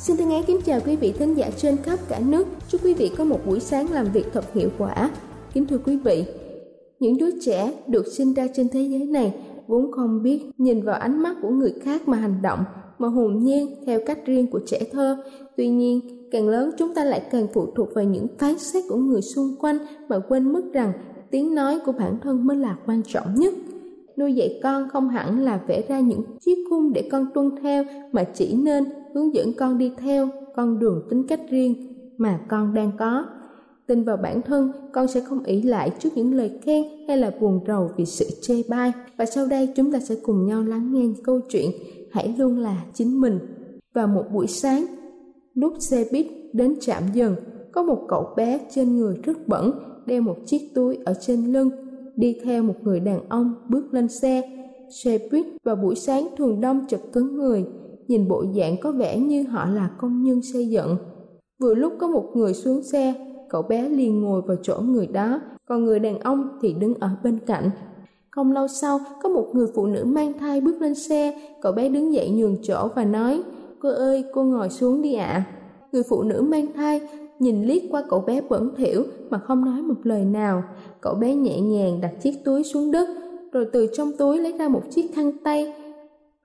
Xin 0.00 0.16
thân 0.16 0.30
ái 0.30 0.44
kính 0.46 0.60
chào 0.64 0.80
quý 0.86 0.96
vị 0.96 1.12
thính 1.18 1.34
giả 1.34 1.50
trên 1.56 1.76
khắp 1.76 1.98
cả 2.08 2.20
nước. 2.28 2.46
Chúc 2.68 2.84
quý 2.84 2.94
vị 2.94 3.10
có 3.18 3.24
một 3.24 3.40
buổi 3.46 3.60
sáng 3.60 3.92
làm 3.92 4.06
việc 4.12 4.26
thật 4.32 4.52
hiệu 4.54 4.68
quả. 4.78 5.10
Kính 5.52 5.66
thưa 5.66 5.78
quý 5.78 5.96
vị, 5.96 6.24
những 7.00 7.18
đứa 7.18 7.30
trẻ 7.40 7.72
được 7.86 8.06
sinh 8.06 8.34
ra 8.34 8.46
trên 8.54 8.68
thế 8.68 8.82
giới 8.82 9.04
này 9.04 9.34
vốn 9.66 9.92
không 9.92 10.22
biết 10.22 10.42
nhìn 10.58 10.82
vào 10.82 10.94
ánh 10.94 11.22
mắt 11.22 11.36
của 11.42 11.48
người 11.48 11.74
khác 11.82 12.08
mà 12.08 12.16
hành 12.16 12.42
động, 12.42 12.64
mà 12.98 13.08
hồn 13.08 13.38
nhiên 13.38 13.82
theo 13.86 14.00
cách 14.06 14.26
riêng 14.26 14.50
của 14.50 14.60
trẻ 14.66 14.80
thơ. 14.92 15.16
Tuy 15.56 15.68
nhiên, 15.68 16.00
càng 16.32 16.48
lớn 16.48 16.70
chúng 16.78 16.94
ta 16.94 17.04
lại 17.04 17.22
càng 17.30 17.46
phụ 17.54 17.66
thuộc 17.76 17.88
vào 17.94 18.04
những 18.04 18.26
phán 18.38 18.58
xét 18.58 18.84
của 18.88 18.96
người 18.96 19.22
xung 19.22 19.56
quanh 19.58 19.78
mà 20.08 20.18
quên 20.18 20.52
mất 20.52 20.62
rằng 20.72 20.92
tiếng 21.30 21.54
nói 21.54 21.78
của 21.86 21.92
bản 21.92 22.18
thân 22.22 22.46
mới 22.46 22.56
là 22.56 22.76
quan 22.86 23.02
trọng 23.06 23.34
nhất 23.34 23.54
nuôi 24.18 24.34
dạy 24.34 24.60
con 24.62 24.88
không 24.88 25.08
hẳn 25.08 25.44
là 25.44 25.60
vẽ 25.66 25.82
ra 25.88 26.00
những 26.00 26.22
chiếc 26.40 26.64
khung 26.70 26.92
để 26.92 27.08
con 27.12 27.26
tuân 27.34 27.50
theo 27.62 27.84
mà 28.12 28.24
chỉ 28.24 28.54
nên 28.54 28.84
hướng 29.18 29.34
dẫn 29.34 29.52
con 29.52 29.78
đi 29.78 29.92
theo 29.98 30.28
con 30.54 30.78
đường 30.78 31.02
tính 31.10 31.26
cách 31.28 31.40
riêng 31.50 31.74
mà 32.18 32.40
con 32.48 32.74
đang 32.74 32.90
có. 32.98 33.26
Tin 33.86 34.04
vào 34.04 34.16
bản 34.16 34.42
thân, 34.42 34.72
con 34.92 35.08
sẽ 35.08 35.20
không 35.20 35.44
ỷ 35.44 35.62
lại 35.62 35.90
trước 35.98 36.08
những 36.14 36.34
lời 36.34 36.58
khen 36.62 36.84
hay 37.08 37.16
là 37.16 37.30
buồn 37.40 37.60
rầu 37.66 37.90
vì 37.96 38.04
sự 38.04 38.26
chê 38.42 38.62
bai. 38.68 38.92
Và 39.16 39.26
sau 39.26 39.46
đây, 39.46 39.68
chúng 39.76 39.92
ta 39.92 40.00
sẽ 40.00 40.14
cùng 40.22 40.46
nhau 40.46 40.62
lắng 40.62 40.92
nghe 40.92 41.02
câu 41.24 41.40
chuyện 41.48 41.70
hãy 42.10 42.34
luôn 42.38 42.58
là 42.58 42.84
chính 42.94 43.20
mình 43.20 43.38
vào 43.94 44.06
một 44.06 44.24
buổi 44.32 44.46
sáng, 44.46 44.84
lúc 45.54 45.72
xe 45.78 46.04
buýt 46.12 46.26
đến 46.52 46.74
trạm 46.80 47.02
dừng, 47.14 47.36
có 47.72 47.82
một 47.82 48.04
cậu 48.08 48.26
bé 48.36 48.60
trên 48.70 48.96
người 48.96 49.16
rất 49.22 49.48
bẩn 49.48 49.72
đeo 50.06 50.22
một 50.22 50.36
chiếc 50.46 50.74
túi 50.74 50.98
ở 51.04 51.14
trên 51.20 51.52
lưng, 51.52 51.70
đi 52.16 52.36
theo 52.44 52.62
một 52.62 52.74
người 52.82 53.00
đàn 53.00 53.28
ông 53.28 53.54
bước 53.68 53.94
lên 53.94 54.08
xe. 54.08 54.42
Xe 54.90 55.18
buýt 55.30 55.46
vào 55.64 55.76
buổi 55.76 55.94
sáng 55.94 56.28
thường 56.36 56.60
đông 56.60 56.84
chật 56.88 57.00
cứng 57.12 57.36
người 57.36 57.64
nhìn 58.08 58.28
bộ 58.28 58.44
dạng 58.56 58.76
có 58.80 58.92
vẻ 58.92 59.18
như 59.18 59.42
họ 59.42 59.66
là 59.66 59.90
công 59.98 60.22
nhân 60.22 60.42
xây 60.42 60.68
dựng. 60.68 60.96
Vừa 61.60 61.74
lúc 61.74 61.92
có 61.98 62.08
một 62.08 62.30
người 62.34 62.54
xuống 62.54 62.82
xe, 62.82 63.14
cậu 63.48 63.62
bé 63.62 63.88
liền 63.88 64.20
ngồi 64.20 64.42
vào 64.42 64.56
chỗ 64.62 64.80
người 64.80 65.06
đó, 65.06 65.40
còn 65.66 65.84
người 65.84 65.98
đàn 65.98 66.20
ông 66.20 66.48
thì 66.62 66.72
đứng 66.72 66.94
ở 66.94 67.08
bên 67.24 67.38
cạnh. 67.46 67.70
Không 68.30 68.52
lâu 68.52 68.68
sau, 68.68 69.00
có 69.22 69.28
một 69.28 69.46
người 69.52 69.66
phụ 69.74 69.86
nữ 69.86 70.04
mang 70.04 70.38
thai 70.38 70.60
bước 70.60 70.80
lên 70.80 70.94
xe, 70.94 71.40
cậu 71.62 71.72
bé 71.72 71.88
đứng 71.88 72.12
dậy 72.12 72.30
nhường 72.30 72.56
chỗ 72.62 72.88
và 72.94 73.04
nói, 73.04 73.42
cô 73.80 73.88
ơi, 73.88 74.24
cô 74.34 74.42
ngồi 74.42 74.70
xuống 74.70 75.02
đi 75.02 75.14
ạ. 75.14 75.26
À. 75.26 75.44
người 75.92 76.02
phụ 76.02 76.22
nữ 76.22 76.42
mang 76.42 76.66
thai 76.74 77.00
nhìn 77.38 77.64
liếc 77.64 77.82
qua 77.90 78.02
cậu 78.08 78.20
bé 78.20 78.40
bẩn 78.40 78.70
thỉu 78.76 79.04
mà 79.30 79.38
không 79.38 79.64
nói 79.64 79.82
một 79.82 79.94
lời 80.02 80.24
nào. 80.24 80.62
Cậu 81.00 81.14
bé 81.14 81.34
nhẹ 81.34 81.60
nhàng 81.60 82.00
đặt 82.00 82.12
chiếc 82.22 82.44
túi 82.44 82.64
xuống 82.64 82.90
đất, 82.90 83.08
rồi 83.52 83.66
từ 83.72 83.86
trong 83.96 84.12
túi 84.18 84.38
lấy 84.38 84.52
ra 84.58 84.68
một 84.68 84.82
chiếc 84.90 85.14
khăn 85.14 85.32
tay 85.44 85.74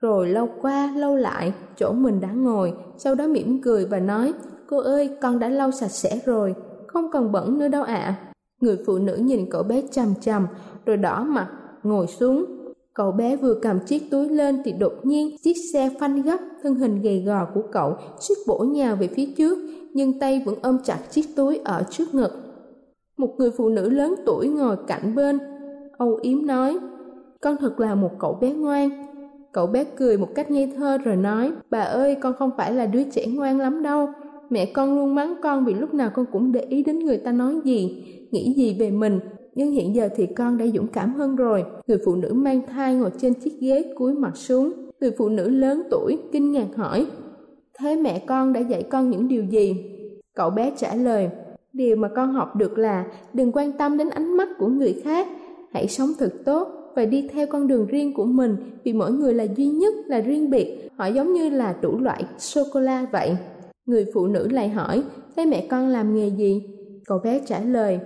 rồi 0.04 0.28
lâu 0.28 0.48
qua, 0.60 0.92
lâu 0.96 1.16
lại, 1.16 1.52
chỗ 1.76 1.92
mình 1.92 2.20
đã 2.20 2.28
ngồi, 2.32 2.72
sau 2.96 3.14
đó 3.14 3.26
mỉm 3.26 3.60
cười 3.62 3.86
và 3.86 3.98
nói, 3.98 4.32
cô 4.66 4.78
ơi, 4.78 5.10
con 5.20 5.38
đã 5.38 5.48
lau 5.48 5.70
sạch 5.70 5.90
sẽ 5.90 6.20
rồi, 6.24 6.54
không 6.86 7.10
cần 7.12 7.32
bẩn 7.32 7.58
nữa 7.58 7.68
đâu 7.68 7.82
ạ 7.82 7.94
à. 7.94 8.32
người 8.60 8.78
phụ 8.86 8.98
nữ 8.98 9.16
nhìn 9.16 9.50
cậu 9.50 9.62
bé 9.62 9.82
chằm 9.90 10.14
chằm, 10.20 10.46
rồi 10.86 10.96
đỏ 10.96 11.24
mặt, 11.24 11.48
ngồi 11.82 12.06
xuống 12.06 12.44
cậu 12.94 13.12
bé 13.12 13.36
vừa 13.36 13.54
cầm 13.62 13.80
chiếc 13.80 14.10
túi 14.10 14.28
lên 14.28 14.62
thì 14.64 14.72
đột 14.72 14.92
nhiên 15.02 15.36
chiếc 15.42 15.54
xe 15.72 15.90
phanh 16.00 16.22
gấp, 16.22 16.38
thân 16.62 16.74
hình 16.74 17.02
gầy 17.02 17.22
gò 17.26 17.46
của 17.54 17.62
cậu 17.72 17.96
suýt 18.20 18.34
bổ 18.46 18.58
nhào 18.58 18.96
về 18.96 19.08
phía 19.08 19.26
trước, 19.36 19.58
nhưng 19.94 20.18
tay 20.18 20.42
vẫn 20.46 20.54
ôm 20.62 20.78
chặt 20.84 20.98
chiếc 21.10 21.24
túi 21.36 21.60
ở 21.64 21.82
trước 21.90 22.14
ngực 22.14 22.30
một 23.16 23.34
người 23.38 23.50
phụ 23.50 23.68
nữ 23.68 23.90
lớn 23.90 24.14
tuổi 24.26 24.48
ngồi 24.48 24.76
cạnh 24.86 25.14
bên, 25.14 25.38
âu 25.98 26.18
yếm 26.22 26.46
nói, 26.46 26.78
con 27.40 27.56
thật 27.56 27.80
là 27.80 27.94
một 27.94 28.10
cậu 28.18 28.38
bé 28.40 28.52
ngoan 28.52 29.13
cậu 29.54 29.66
bé 29.66 29.84
cười 29.84 30.18
một 30.18 30.28
cách 30.34 30.50
ngây 30.50 30.72
thơ 30.76 30.98
rồi 30.98 31.16
nói, 31.16 31.52
bà 31.70 31.80
ơi, 31.80 32.16
con 32.20 32.34
không 32.38 32.50
phải 32.56 32.72
là 32.72 32.86
đứa 32.86 33.02
trẻ 33.02 33.26
ngoan 33.26 33.58
lắm 33.58 33.82
đâu. 33.82 34.08
Mẹ 34.50 34.66
con 34.66 34.94
luôn 34.94 35.14
mắng 35.14 35.34
con 35.42 35.64
vì 35.64 35.74
lúc 35.74 35.94
nào 35.94 36.10
con 36.14 36.26
cũng 36.32 36.52
để 36.52 36.60
ý 36.60 36.82
đến 36.82 36.98
người 36.98 37.16
ta 37.16 37.32
nói 37.32 37.54
gì, 37.64 38.04
nghĩ 38.30 38.54
gì 38.56 38.76
về 38.78 38.90
mình. 38.90 39.20
Nhưng 39.54 39.70
hiện 39.70 39.94
giờ 39.94 40.08
thì 40.16 40.26
con 40.26 40.58
đã 40.58 40.66
dũng 40.74 40.88
cảm 40.88 41.14
hơn 41.14 41.36
rồi. 41.36 41.64
Người 41.86 41.98
phụ 42.04 42.14
nữ 42.14 42.32
mang 42.32 42.62
thai 42.66 42.94
ngồi 42.94 43.10
trên 43.18 43.34
chiếc 43.34 43.60
ghế 43.60 43.92
cúi 43.96 44.14
mặt 44.14 44.36
xuống. 44.36 44.72
Người 45.00 45.10
phụ 45.18 45.28
nữ 45.28 45.48
lớn 45.48 45.82
tuổi, 45.90 46.18
kinh 46.32 46.52
ngạc 46.52 46.68
hỏi, 46.76 47.06
thế 47.78 47.96
mẹ 47.96 48.18
con 48.26 48.52
đã 48.52 48.60
dạy 48.60 48.82
con 48.82 49.10
những 49.10 49.28
điều 49.28 49.44
gì? 49.44 49.76
Cậu 50.34 50.50
bé 50.50 50.72
trả 50.76 50.94
lời, 50.94 51.30
điều 51.72 51.96
mà 51.96 52.08
con 52.16 52.32
học 52.32 52.56
được 52.56 52.78
là 52.78 53.04
đừng 53.32 53.52
quan 53.52 53.72
tâm 53.72 53.96
đến 53.96 54.08
ánh 54.08 54.36
mắt 54.36 54.48
của 54.58 54.68
người 54.68 55.00
khác, 55.04 55.28
hãy 55.72 55.88
sống 55.88 56.08
thật 56.18 56.32
tốt 56.44 56.83
và 56.94 57.04
đi 57.04 57.28
theo 57.32 57.46
con 57.46 57.66
đường 57.66 57.86
riêng 57.86 58.14
của 58.14 58.24
mình, 58.24 58.56
vì 58.84 58.92
mỗi 58.92 59.12
người 59.12 59.34
là 59.34 59.46
duy 59.56 59.66
nhất, 59.66 59.94
là 60.06 60.20
riêng 60.20 60.50
biệt. 60.50 60.88
Họ 60.96 61.06
giống 61.06 61.32
như 61.32 61.50
là 61.50 61.76
đủ 61.80 61.98
loại 61.98 62.24
sô 62.38 62.62
cô 62.72 62.80
la 62.80 63.06
vậy. 63.12 63.36
Người 63.86 64.06
phụ 64.14 64.26
nữ 64.26 64.48
lại 64.48 64.68
hỏi, 64.68 65.02
thế 65.36 65.44
mẹ 65.46 65.66
con 65.70 65.88
làm 65.88 66.14
nghề 66.14 66.28
gì? 66.28 66.62
Cậu 67.06 67.18
bé 67.18 67.40
trả 67.46 67.60
lời, 67.60 67.98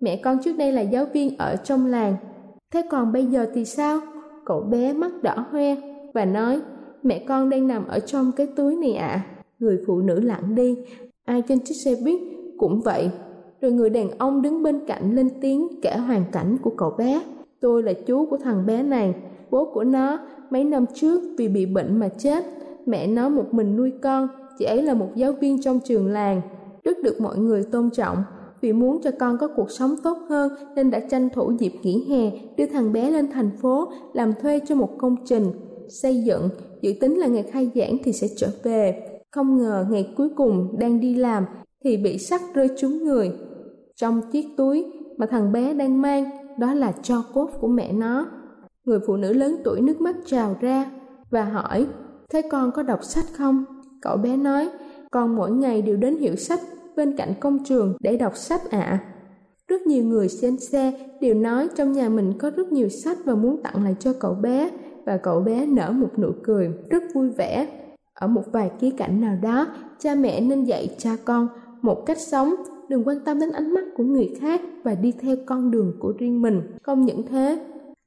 mẹ 0.00 0.16
con 0.16 0.38
trước 0.44 0.58
đây 0.58 0.72
là 0.72 0.80
giáo 0.80 1.06
viên 1.12 1.38
ở 1.38 1.56
trong 1.56 1.86
làng. 1.86 2.16
Thế 2.72 2.82
còn 2.90 3.12
bây 3.12 3.26
giờ 3.26 3.46
thì 3.54 3.64
sao? 3.64 4.00
Cậu 4.44 4.60
bé 4.60 4.92
mắt 4.92 5.22
đỏ 5.22 5.46
hoe 5.50 5.76
và 6.14 6.24
nói, 6.24 6.60
mẹ 7.02 7.24
con 7.28 7.50
đang 7.50 7.66
nằm 7.66 7.86
ở 7.88 7.98
trong 7.98 8.32
cái 8.36 8.46
túi 8.56 8.76
này 8.76 8.94
ạ. 8.94 9.06
À. 9.06 9.26
người 9.58 9.78
phụ 9.86 10.00
nữ 10.00 10.20
lặng 10.20 10.54
đi. 10.54 10.78
Ai 11.24 11.42
trên 11.48 11.58
chiếc 11.64 11.74
xe 11.74 11.94
buýt 12.04 12.20
cũng 12.58 12.80
vậy. 12.80 13.10
Rồi 13.60 13.72
người 13.72 13.90
đàn 13.90 14.10
ông 14.18 14.42
đứng 14.42 14.62
bên 14.62 14.80
cạnh 14.86 15.14
lên 15.14 15.28
tiếng 15.40 15.68
kể 15.82 15.96
hoàn 15.96 16.24
cảnh 16.32 16.56
của 16.62 16.72
cậu 16.76 16.90
bé 16.98 17.22
tôi 17.60 17.82
là 17.82 17.92
chú 17.92 18.26
của 18.26 18.36
thằng 18.36 18.66
bé 18.66 18.82
này, 18.82 19.14
bố 19.50 19.70
của 19.74 19.84
nó. 19.84 20.18
Mấy 20.50 20.64
năm 20.64 20.84
trước 20.94 21.22
vì 21.38 21.48
bị 21.48 21.66
bệnh 21.66 22.00
mà 22.00 22.08
chết, 22.08 22.44
mẹ 22.86 23.06
nó 23.06 23.28
một 23.28 23.54
mình 23.54 23.76
nuôi 23.76 23.92
con. 24.02 24.28
Chị 24.58 24.64
ấy 24.64 24.82
là 24.82 24.94
một 24.94 25.08
giáo 25.14 25.32
viên 25.32 25.62
trong 25.62 25.80
trường 25.80 26.06
làng. 26.12 26.40
Rất 26.84 26.96
được 27.02 27.20
mọi 27.20 27.38
người 27.38 27.64
tôn 27.72 27.90
trọng. 27.90 28.16
Vì 28.60 28.72
muốn 28.72 29.02
cho 29.02 29.10
con 29.18 29.38
có 29.38 29.48
cuộc 29.56 29.70
sống 29.70 29.94
tốt 30.04 30.18
hơn, 30.28 30.52
nên 30.76 30.90
đã 30.90 31.00
tranh 31.00 31.28
thủ 31.34 31.52
dịp 31.58 31.72
nghỉ 31.82 32.06
hè, 32.08 32.30
đưa 32.56 32.66
thằng 32.66 32.92
bé 32.92 33.10
lên 33.10 33.32
thành 33.32 33.50
phố, 33.62 33.92
làm 34.12 34.32
thuê 34.42 34.60
cho 34.68 34.74
một 34.74 34.98
công 34.98 35.16
trình, 35.24 35.44
xây 35.88 36.22
dựng. 36.24 36.48
Dự 36.82 36.92
tính 37.00 37.18
là 37.18 37.26
ngày 37.26 37.42
khai 37.42 37.70
giảng 37.74 37.96
thì 38.04 38.12
sẽ 38.12 38.26
trở 38.36 38.48
về. 38.62 39.02
Không 39.30 39.58
ngờ 39.58 39.86
ngày 39.90 40.14
cuối 40.16 40.28
cùng 40.36 40.78
đang 40.78 41.00
đi 41.00 41.14
làm 41.14 41.44
thì 41.84 41.96
bị 41.96 42.18
sắt 42.18 42.40
rơi 42.54 42.68
trúng 42.78 43.04
người. 43.04 43.32
Trong 43.96 44.20
chiếc 44.32 44.46
túi 44.56 44.84
mà 45.16 45.26
thằng 45.26 45.52
bé 45.52 45.74
đang 45.74 46.02
mang 46.02 46.39
đó 46.60 46.74
là 46.74 46.92
cho 47.02 47.22
cốt 47.34 47.50
của 47.60 47.68
mẹ 47.68 47.92
nó. 47.92 48.26
Người 48.84 48.98
phụ 49.06 49.16
nữ 49.16 49.32
lớn 49.32 49.56
tuổi 49.64 49.80
nước 49.80 50.00
mắt 50.00 50.16
trào 50.26 50.56
ra 50.60 50.90
và 51.30 51.44
hỏi, 51.44 51.86
thế 52.30 52.42
con 52.50 52.72
có 52.72 52.82
đọc 52.82 53.04
sách 53.04 53.24
không? 53.32 53.64
Cậu 54.02 54.16
bé 54.16 54.36
nói, 54.36 54.68
con 55.10 55.36
mỗi 55.36 55.50
ngày 55.50 55.82
đều 55.82 55.96
đến 55.96 56.16
hiệu 56.16 56.36
sách 56.36 56.60
bên 56.96 57.16
cạnh 57.16 57.34
công 57.40 57.64
trường 57.64 57.96
để 58.00 58.16
đọc 58.16 58.36
sách 58.36 58.70
ạ. 58.70 58.80
À. 58.80 59.04
Rất 59.68 59.82
nhiều 59.82 60.04
người 60.04 60.28
trên 60.40 60.60
xe 60.60 60.92
đều 61.20 61.34
nói 61.34 61.68
trong 61.76 61.92
nhà 61.92 62.08
mình 62.08 62.32
có 62.38 62.50
rất 62.50 62.72
nhiều 62.72 62.88
sách 62.88 63.18
và 63.24 63.34
muốn 63.34 63.62
tặng 63.62 63.84
lại 63.84 63.96
cho 64.00 64.12
cậu 64.20 64.34
bé 64.34 64.70
và 65.06 65.16
cậu 65.16 65.40
bé 65.40 65.66
nở 65.66 65.92
một 65.92 66.18
nụ 66.18 66.30
cười 66.42 66.70
rất 66.90 67.02
vui 67.14 67.30
vẻ. 67.30 67.66
Ở 68.14 68.26
một 68.26 68.44
vài 68.52 68.70
ký 68.80 68.90
cảnh 68.90 69.20
nào 69.20 69.36
đó, 69.42 69.66
cha 69.98 70.14
mẹ 70.14 70.40
nên 70.40 70.64
dạy 70.64 70.96
cha 70.98 71.16
con 71.24 71.48
một 71.82 72.06
cách 72.06 72.18
sống, 72.18 72.54
đừng 72.90 73.04
quan 73.04 73.16
tâm 73.24 73.40
đến 73.40 73.50
ánh 73.50 73.74
mắt 73.74 73.84
của 73.96 74.04
người 74.04 74.30
khác 74.40 74.60
và 74.84 74.94
đi 74.94 75.12
theo 75.20 75.36
con 75.46 75.70
đường 75.70 75.92
của 75.98 76.12
riêng 76.18 76.42
mình. 76.42 76.60
Không 76.82 77.04
những 77.04 77.22
thế, 77.30 77.58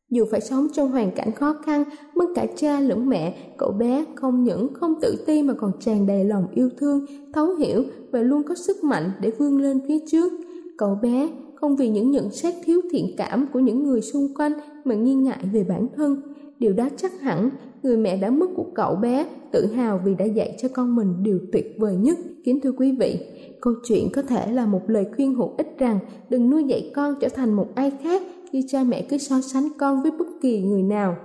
dù 0.09 0.25
phải 0.31 0.41
sống 0.41 0.67
trong 0.73 0.91
hoàn 0.91 1.11
cảnh 1.11 1.31
khó 1.31 1.53
khăn, 1.65 1.83
mất 2.15 2.25
cả 2.35 2.45
cha 2.55 2.79
lẫn 2.79 3.09
mẹ, 3.09 3.53
cậu 3.57 3.71
bé 3.71 4.05
không 4.15 4.43
những 4.43 4.73
không 4.73 4.93
tự 5.01 5.23
ti 5.25 5.43
mà 5.43 5.53
còn 5.53 5.71
tràn 5.79 6.07
đầy 6.07 6.25
lòng 6.25 6.47
yêu 6.53 6.69
thương, 6.77 7.05
thấu 7.33 7.55
hiểu 7.55 7.83
và 8.11 8.21
luôn 8.21 8.43
có 8.43 8.55
sức 8.55 8.83
mạnh 8.83 9.11
để 9.21 9.31
vươn 9.37 9.57
lên 9.57 9.79
phía 9.87 9.99
trước. 10.07 10.33
Cậu 10.77 10.97
bé 11.01 11.29
không 11.55 11.75
vì 11.75 11.89
những 11.89 12.11
nhận 12.11 12.31
xét 12.31 12.53
thiếu 12.63 12.81
thiện 12.91 13.05
cảm 13.17 13.45
của 13.53 13.59
những 13.59 13.83
người 13.83 14.01
xung 14.01 14.33
quanh 14.35 14.53
mà 14.83 14.95
nghi 14.95 15.15
ngại 15.15 15.39
về 15.53 15.63
bản 15.63 15.87
thân. 15.95 16.21
Điều 16.59 16.73
đó 16.73 16.89
chắc 16.97 17.19
hẳn 17.21 17.49
người 17.83 17.97
mẹ 17.97 18.17
đã 18.17 18.29
mất 18.29 18.47
của 18.55 18.65
cậu 18.75 18.95
bé 18.95 19.25
tự 19.51 19.65
hào 19.65 20.01
vì 20.05 20.15
đã 20.15 20.25
dạy 20.25 20.55
cho 20.61 20.67
con 20.73 20.95
mình 20.95 21.13
điều 21.23 21.39
tuyệt 21.51 21.75
vời 21.79 21.95
nhất. 21.95 22.17
Kính 22.43 22.59
thưa 22.61 22.71
quý 22.71 22.97
vị, 22.99 23.19
câu 23.63 23.73
chuyện 23.83 24.09
có 24.13 24.21
thể 24.21 24.51
là 24.51 24.65
một 24.65 24.81
lời 24.87 25.05
khuyên 25.15 25.35
hữu 25.35 25.53
ích 25.57 25.75
rằng 25.79 25.99
đừng 26.29 26.49
nuôi 26.49 26.63
dạy 26.63 26.91
con 26.95 27.15
trở 27.21 27.29
thành 27.29 27.53
một 27.53 27.67
ai 27.75 27.91
khác 28.03 28.21
khi 28.51 28.65
cha 28.67 28.83
mẹ 28.83 29.05
cứ 29.09 29.17
so 29.17 29.41
sánh 29.41 29.67
con 29.79 30.01
với 30.01 30.11
bất 30.11 30.25
kỳ 30.41 30.61
người 30.61 30.83
nào. 30.83 31.15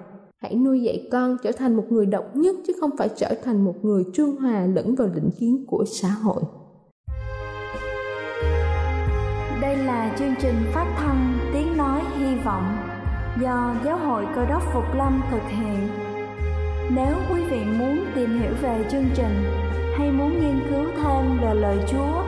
Hãy 0.43 0.55
nuôi 0.55 0.83
dạy 0.83 1.09
con 1.13 1.37
trở 1.43 1.53
thành 1.53 1.77
một 1.77 1.85
người 1.89 2.07
độc 2.07 2.37
nhất 2.37 2.57
chứ 2.67 2.73
không 2.81 2.91
phải 2.99 3.09
trở 3.17 3.35
thành 3.45 3.65
một 3.65 3.75
người 3.83 4.05
trung 4.15 4.37
hòa 4.37 4.67
lẫn 4.67 4.95
vào 4.95 5.09
định 5.09 5.31
kiến 5.39 5.65
của 5.67 5.85
xã 5.87 6.09
hội. 6.09 6.43
Đây 9.61 9.77
là 9.77 10.17
chương 10.19 10.35
trình 10.43 10.55
phát 10.75 10.95
thanh 10.99 11.39
Tiếng 11.53 11.77
Nói 11.77 12.03
Hy 12.19 12.37
Vọng 12.45 12.77
do 13.43 13.75
Giáo 13.85 13.99
hội 13.99 14.25
Cơ 14.35 14.47
đốc 14.47 14.63
Phục 14.75 14.85
Lâm 14.97 15.23
thực 15.31 15.43
hiện. 15.49 15.89
Nếu 16.97 17.15
quý 17.31 17.43
vị 17.51 17.61
muốn 17.79 17.99
tìm 18.15 18.41
hiểu 18.41 18.53
về 18.63 18.85
chương 18.91 19.07
trình 19.15 19.45
hay 19.99 20.13
muốn 20.13 20.41
nghiên 20.41 20.61
cứu 20.71 20.85
thêm 20.97 21.39
về 21.43 21.55
lời 21.55 21.77
Chúa, 21.91 22.28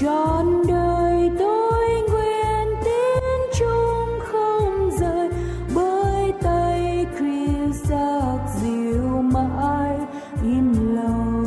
Trọn 0.00 0.46
đời 0.68 1.30
tôi 1.38 1.88
nguyện 2.10 2.68
chung 3.58 4.18
không 4.24 4.90
rời 5.00 5.28
bởi 5.74 6.32
tay 6.42 7.06
Christ 7.18 7.90
giác 7.90 8.38
dịu 8.62 9.22
mãi 9.22 9.98
lòng 10.94 11.44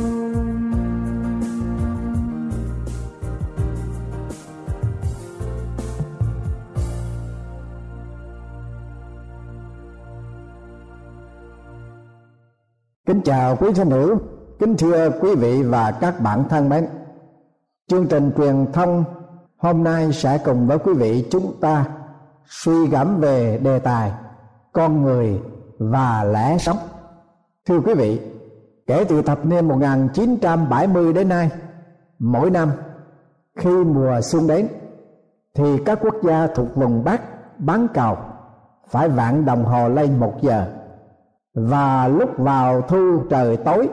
Kính 13.06 13.20
chào 13.24 13.56
quý 13.56 13.68
thân 13.74 13.90
hữu, 13.90 14.18
kính 14.58 14.76
thưa 14.76 15.10
quý 15.20 15.34
vị 15.34 15.62
và 15.62 15.90
các 15.90 16.20
bạn 16.20 16.44
thân 16.48 16.68
mến. 16.68 16.99
Chương 17.90 18.06
trình 18.06 18.30
truyền 18.36 18.72
thông 18.72 19.04
hôm 19.58 19.84
nay 19.84 20.12
sẽ 20.12 20.38
cùng 20.44 20.66
với 20.66 20.78
quý 20.78 20.92
vị 20.94 21.28
chúng 21.30 21.60
ta 21.60 21.86
suy 22.46 22.86
gẫm 22.86 23.20
về 23.20 23.60
đề 23.62 23.78
tài 23.78 24.12
con 24.72 25.02
người 25.02 25.40
và 25.78 26.24
lẽ 26.24 26.58
sống. 26.58 26.76
Thưa 27.68 27.80
quý 27.80 27.94
vị, 27.94 28.20
kể 28.86 29.04
từ 29.08 29.22
thập 29.22 29.46
niên 29.46 29.68
1970 29.68 31.12
đến 31.12 31.28
nay, 31.28 31.50
mỗi 32.18 32.50
năm 32.50 32.70
khi 33.56 33.70
mùa 33.70 34.20
xuân 34.20 34.46
đến 34.46 34.68
thì 35.54 35.78
các 35.86 35.98
quốc 36.02 36.14
gia 36.22 36.46
thuộc 36.46 36.76
vùng 36.76 37.04
Bắc 37.04 37.22
bán 37.58 37.86
cầu 37.94 38.16
phải 38.88 39.08
vạn 39.08 39.44
đồng 39.44 39.64
hồ 39.64 39.88
lên 39.88 40.20
một 40.20 40.34
giờ 40.40 40.66
và 41.54 42.08
lúc 42.08 42.30
vào 42.38 42.82
thu 42.82 43.22
trời 43.30 43.56
tối 43.56 43.88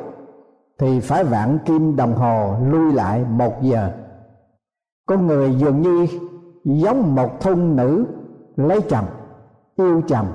thì 0.80 1.00
phải 1.00 1.24
vạn 1.24 1.60
kim 1.66 1.96
đồng 1.96 2.16
hồ 2.16 2.56
lui 2.64 2.94
lại 2.94 3.26
một 3.30 3.62
giờ. 3.62 3.92
Con 5.08 5.28
người 5.28 5.56
dường 5.56 5.82
như 5.82 6.08
giống 6.64 7.16
một 7.16 7.42
thôn 7.42 7.76
nữ 7.76 8.06
lấy 8.56 8.82
chồng, 8.82 9.06
yêu 9.76 10.02
chồng, 10.08 10.28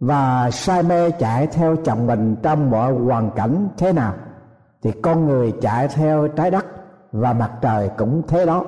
và 0.00 0.50
say 0.50 0.82
mê 0.82 1.10
chạy 1.10 1.46
theo 1.46 1.76
chồng 1.76 2.06
mình 2.06 2.36
trong 2.42 2.70
mọi 2.70 2.92
hoàn 2.92 3.30
cảnh 3.30 3.68
thế 3.76 3.92
nào 3.92 4.14
thì 4.82 4.92
con 4.92 5.26
người 5.26 5.52
chạy 5.60 5.88
theo 5.88 6.28
trái 6.28 6.50
đất 6.50 6.66
và 7.12 7.32
mặt 7.32 7.50
trời 7.60 7.90
cũng 7.98 8.22
thế 8.28 8.46
đó. 8.46 8.64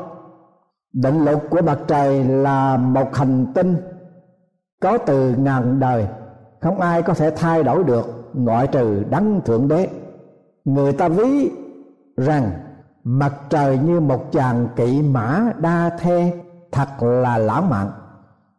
Định 0.92 1.24
luật 1.24 1.38
của 1.50 1.62
mặt 1.62 1.78
trời 1.88 2.24
là 2.24 2.76
một 2.76 3.14
hành 3.14 3.46
tinh 3.54 3.76
có 4.82 4.98
từ 4.98 5.34
ngàn 5.38 5.80
đời, 5.80 6.06
không 6.60 6.80
ai 6.80 7.02
có 7.02 7.14
thể 7.14 7.30
thay 7.36 7.62
đổi 7.62 7.84
được 7.84 8.30
ngoại 8.34 8.66
trừ 8.66 9.04
đấng 9.10 9.40
thượng 9.40 9.68
đế 9.68 9.88
người 10.66 10.92
ta 10.92 11.08
ví 11.08 11.50
rằng 12.16 12.50
mặt 13.04 13.32
trời 13.50 13.78
như 13.78 14.00
một 14.00 14.32
chàng 14.32 14.68
kỵ 14.76 15.02
mã 15.02 15.52
đa 15.58 15.90
thê 15.98 16.32
thật 16.72 17.02
là 17.02 17.38
lãng 17.38 17.70
mạn, 17.70 17.90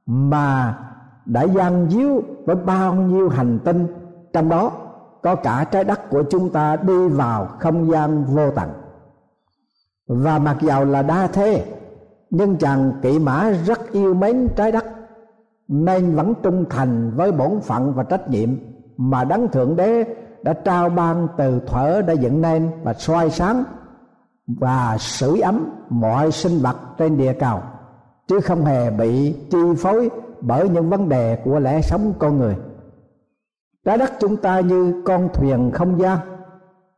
mà 0.06 0.78
đã 1.26 1.44
gian 1.44 1.90
díu 1.90 2.22
với 2.46 2.56
bao 2.56 2.94
nhiêu 2.94 3.30
hành 3.30 3.60
tinh, 3.66 3.88
trong 4.34 4.50
đó 4.50 4.72
có 5.24 5.36
cả 5.36 5.66
trái 5.72 5.84
đất 5.84 6.10
của 6.10 6.24
chúng 6.30 6.50
ta 6.50 6.76
đi 6.76 7.08
vào 7.08 7.46
không 7.46 7.92
gian 7.92 8.24
vô 8.24 8.52
tận. 8.52 8.70
Và 10.08 10.40
mặc 10.40 10.58
dầu 10.62 10.86
là 10.86 11.02
đa 11.02 11.28
thế 11.28 11.66
nhưng 12.30 12.58
chàng 12.58 12.92
kỵ 13.02 13.20
mã 13.20 13.50
rất 13.66 13.92
yêu 13.92 14.14
mến 14.14 14.48
trái 14.56 14.72
đất, 14.72 14.86
nên 15.68 16.16
vẫn 16.16 16.34
trung 16.44 16.66
thành 16.70 17.12
với 17.16 17.32
bổn 17.32 17.62
phận 17.62 17.94
và 17.94 18.04
trách 18.04 18.30
nhiệm 18.30 18.50
mà 18.98 19.24
đấng 19.24 19.48
thượng 19.48 19.76
đế 19.76 20.04
đã 20.44 20.54
trao 20.54 20.90
ban 20.90 21.28
từ 21.38 21.60
thuở 21.68 22.02
đã 22.02 22.14
dựng 22.14 22.42
nên 22.42 22.70
và 22.84 22.94
soi 22.94 23.30
sáng 23.30 23.64
và 24.48 24.98
sưởi 25.00 25.40
ấm 25.40 25.70
mọi 25.90 26.32
sinh 26.32 26.60
vật 26.62 26.76
trên 26.98 27.18
địa 27.18 27.34
cầu, 27.34 27.60
chứ 28.28 28.40
không 28.40 28.66
hề 28.66 28.92
bị 28.92 29.36
chi 29.52 29.58
phối 29.78 30.10
bởi 30.42 30.70
những 30.70 30.90
vấn 30.90 31.10
đề 31.10 31.36
của 31.44 31.60
lẽ 31.60 31.82
sống 31.82 32.14
con 32.20 32.38
người. 32.38 32.56
Trái 33.86 33.98
đất 33.98 34.12
chúng 34.20 34.38
ta 34.38 34.60
như 34.60 35.02
con 35.06 35.30
thuyền 35.34 35.72
không 35.74 36.00
gian 36.00 36.18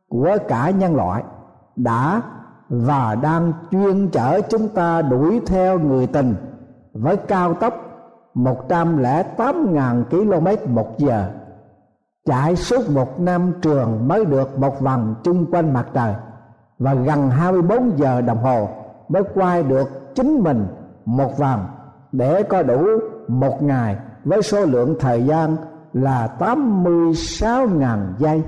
của 0.08 0.36
cả 0.48 0.70
nhân 0.70 0.96
loại 0.96 1.22
đã 1.76 2.22
và 2.68 3.14
đang 3.14 3.52
chuyên 3.70 4.08
chở 4.08 4.40
chúng 4.48 4.68
ta 4.68 5.02
đuổi 5.02 5.40
theo 5.46 5.78
người 5.78 6.06
tình 6.06 6.34
với 6.92 7.16
cao 7.16 7.54
tốc 7.54 7.74
108.000 8.34 10.04
km 10.04 10.74
một 10.74 10.98
giờ 10.98 11.30
chạy 12.30 12.56
suốt 12.56 12.90
một 12.90 13.20
năm 13.20 13.52
trường 13.62 14.08
mới 14.08 14.24
được 14.24 14.58
một 14.58 14.80
vòng 14.80 15.14
chung 15.22 15.46
quanh 15.52 15.72
mặt 15.72 15.86
trời 15.94 16.14
và 16.78 16.94
gần 16.94 17.30
24 17.30 17.98
giờ 17.98 18.20
đồng 18.20 18.42
hồ 18.42 18.68
mới 19.08 19.22
quay 19.34 19.62
được 19.62 20.14
chính 20.14 20.42
mình 20.44 20.66
một 21.04 21.38
vòng 21.38 21.66
để 22.12 22.42
có 22.42 22.62
đủ 22.62 22.86
một 23.28 23.62
ngày 23.62 23.96
với 24.24 24.42
số 24.42 24.64
lượng 24.64 24.96
thời 25.00 25.22
gian 25.22 25.56
là 25.92 26.36
86.000 26.38 27.98
giây. 28.18 28.42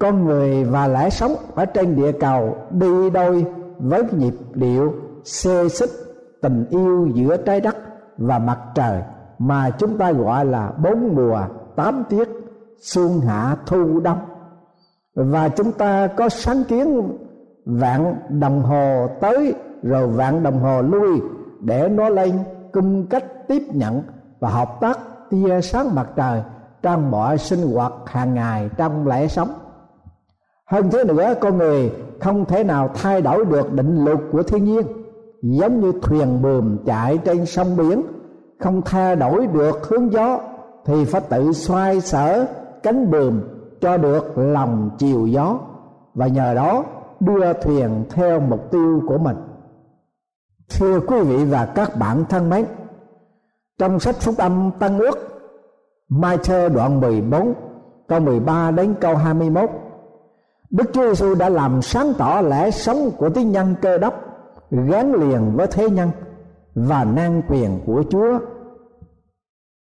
Con 0.00 0.24
người 0.24 0.64
và 0.64 0.86
lẽ 0.86 1.10
sống 1.10 1.32
ở 1.54 1.64
trên 1.64 1.96
địa 1.96 2.12
cầu 2.12 2.56
đi 2.70 3.10
đôi 3.10 3.46
với 3.78 4.04
nhịp 4.12 4.34
điệu 4.54 4.94
xê 5.24 5.68
xích 5.68 5.90
tình 6.42 6.66
yêu 6.70 7.08
giữa 7.14 7.36
trái 7.36 7.60
đất 7.60 7.76
và 8.18 8.38
mặt 8.38 8.58
trời 8.74 9.02
mà 9.38 9.70
chúng 9.70 9.98
ta 9.98 10.12
gọi 10.12 10.44
là 10.44 10.72
bốn 10.82 11.14
mùa 11.16 11.40
tám 11.76 12.04
tiết 12.08 12.28
xuân 12.80 13.20
hạ 13.20 13.56
thu 13.66 14.00
đông. 14.00 14.18
Và 15.14 15.48
chúng 15.48 15.72
ta 15.72 16.06
có 16.06 16.28
sáng 16.28 16.64
kiến 16.64 17.02
vạn 17.64 18.14
đồng 18.28 18.62
hồ 18.62 19.06
tới, 19.20 19.54
rồi 19.82 20.08
vạn 20.08 20.42
đồng 20.42 20.58
hồ 20.60 20.82
lui, 20.82 21.20
để 21.60 21.88
nó 21.88 22.08
lên 22.08 22.38
cung 22.72 23.06
cách 23.06 23.24
tiếp 23.48 23.62
nhận 23.72 24.02
và 24.40 24.48
hợp 24.48 24.68
tác 24.80 24.98
tia 25.30 25.60
sáng 25.60 25.94
mặt 25.94 26.08
trời 26.16 26.42
trong 26.82 27.10
mọi 27.10 27.38
sinh 27.38 27.74
hoạt 27.74 27.92
hàng 28.06 28.34
ngày 28.34 28.70
trong 28.76 29.06
lễ 29.06 29.28
sống. 29.28 29.48
Hơn 30.66 30.90
thế 30.90 31.04
nữa, 31.04 31.34
con 31.40 31.58
người 31.58 31.92
không 32.20 32.44
thể 32.44 32.64
nào 32.64 32.90
thay 32.94 33.22
đổi 33.22 33.44
được 33.44 33.72
định 33.72 34.04
luật 34.04 34.18
của 34.32 34.42
thiên 34.42 34.64
nhiên, 34.64 34.86
giống 35.42 35.80
như 35.80 35.92
thuyền 36.02 36.42
buồm 36.42 36.76
chạy 36.86 37.18
trên 37.18 37.46
sông 37.46 37.76
biển, 37.76 38.02
không 38.60 38.82
thay 38.82 39.16
đổi 39.16 39.46
được 39.46 39.88
hướng 39.88 40.12
gió 40.12 40.40
thì 40.84 41.04
phải 41.04 41.20
tự 41.20 41.52
xoay 41.52 42.00
sở, 42.00 42.46
cánh 42.82 43.10
buồm 43.10 43.40
cho 43.80 43.96
được 43.96 44.38
lòng 44.38 44.90
chiều 44.98 45.26
gió, 45.26 45.58
và 46.14 46.26
nhờ 46.26 46.54
đó 46.54 46.84
đưa 47.20 47.52
thuyền 47.52 48.04
theo 48.10 48.40
mục 48.40 48.70
tiêu 48.70 49.02
của 49.08 49.18
mình 49.18 49.36
thưa 50.78 51.00
quý 51.00 51.20
vị 51.20 51.44
và 51.44 51.66
các 51.66 51.96
bạn 51.98 52.24
thân 52.28 52.50
mến, 52.50 52.64
trong 53.78 54.00
sách 54.00 54.16
phúc 54.16 54.34
âm 54.38 54.70
Tân 54.78 54.98
ước, 54.98 55.18
Mai 56.08 56.38
thơ 56.44 56.68
đoạn 56.68 57.00
14 57.00 57.54
câu 58.08 58.20
13 58.20 58.70
đến 58.70 58.94
câu 59.00 59.16
21 59.16 59.70
Đức 60.70 60.90
Chúa 60.92 61.08
Giêsu 61.08 61.34
đã 61.34 61.48
làm 61.48 61.82
sáng 61.82 62.12
tỏ 62.18 62.40
lẽ 62.40 62.70
sống 62.70 63.10
của 63.18 63.28
tín 63.28 63.52
nhân 63.52 63.74
cơ 63.82 63.98
đốc, 63.98 64.14
gắn 64.70 65.14
liền 65.14 65.56
với 65.56 65.66
thế 65.66 65.90
nhân 65.90 66.10
và 66.74 67.04
nan 67.04 67.42
quyền 67.48 67.80
của 67.86 68.04
Chúa. 68.10 68.38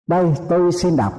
Đây 0.07 0.35
tôi 0.49 0.73
xin 0.73 0.97
đọc. 0.97 1.13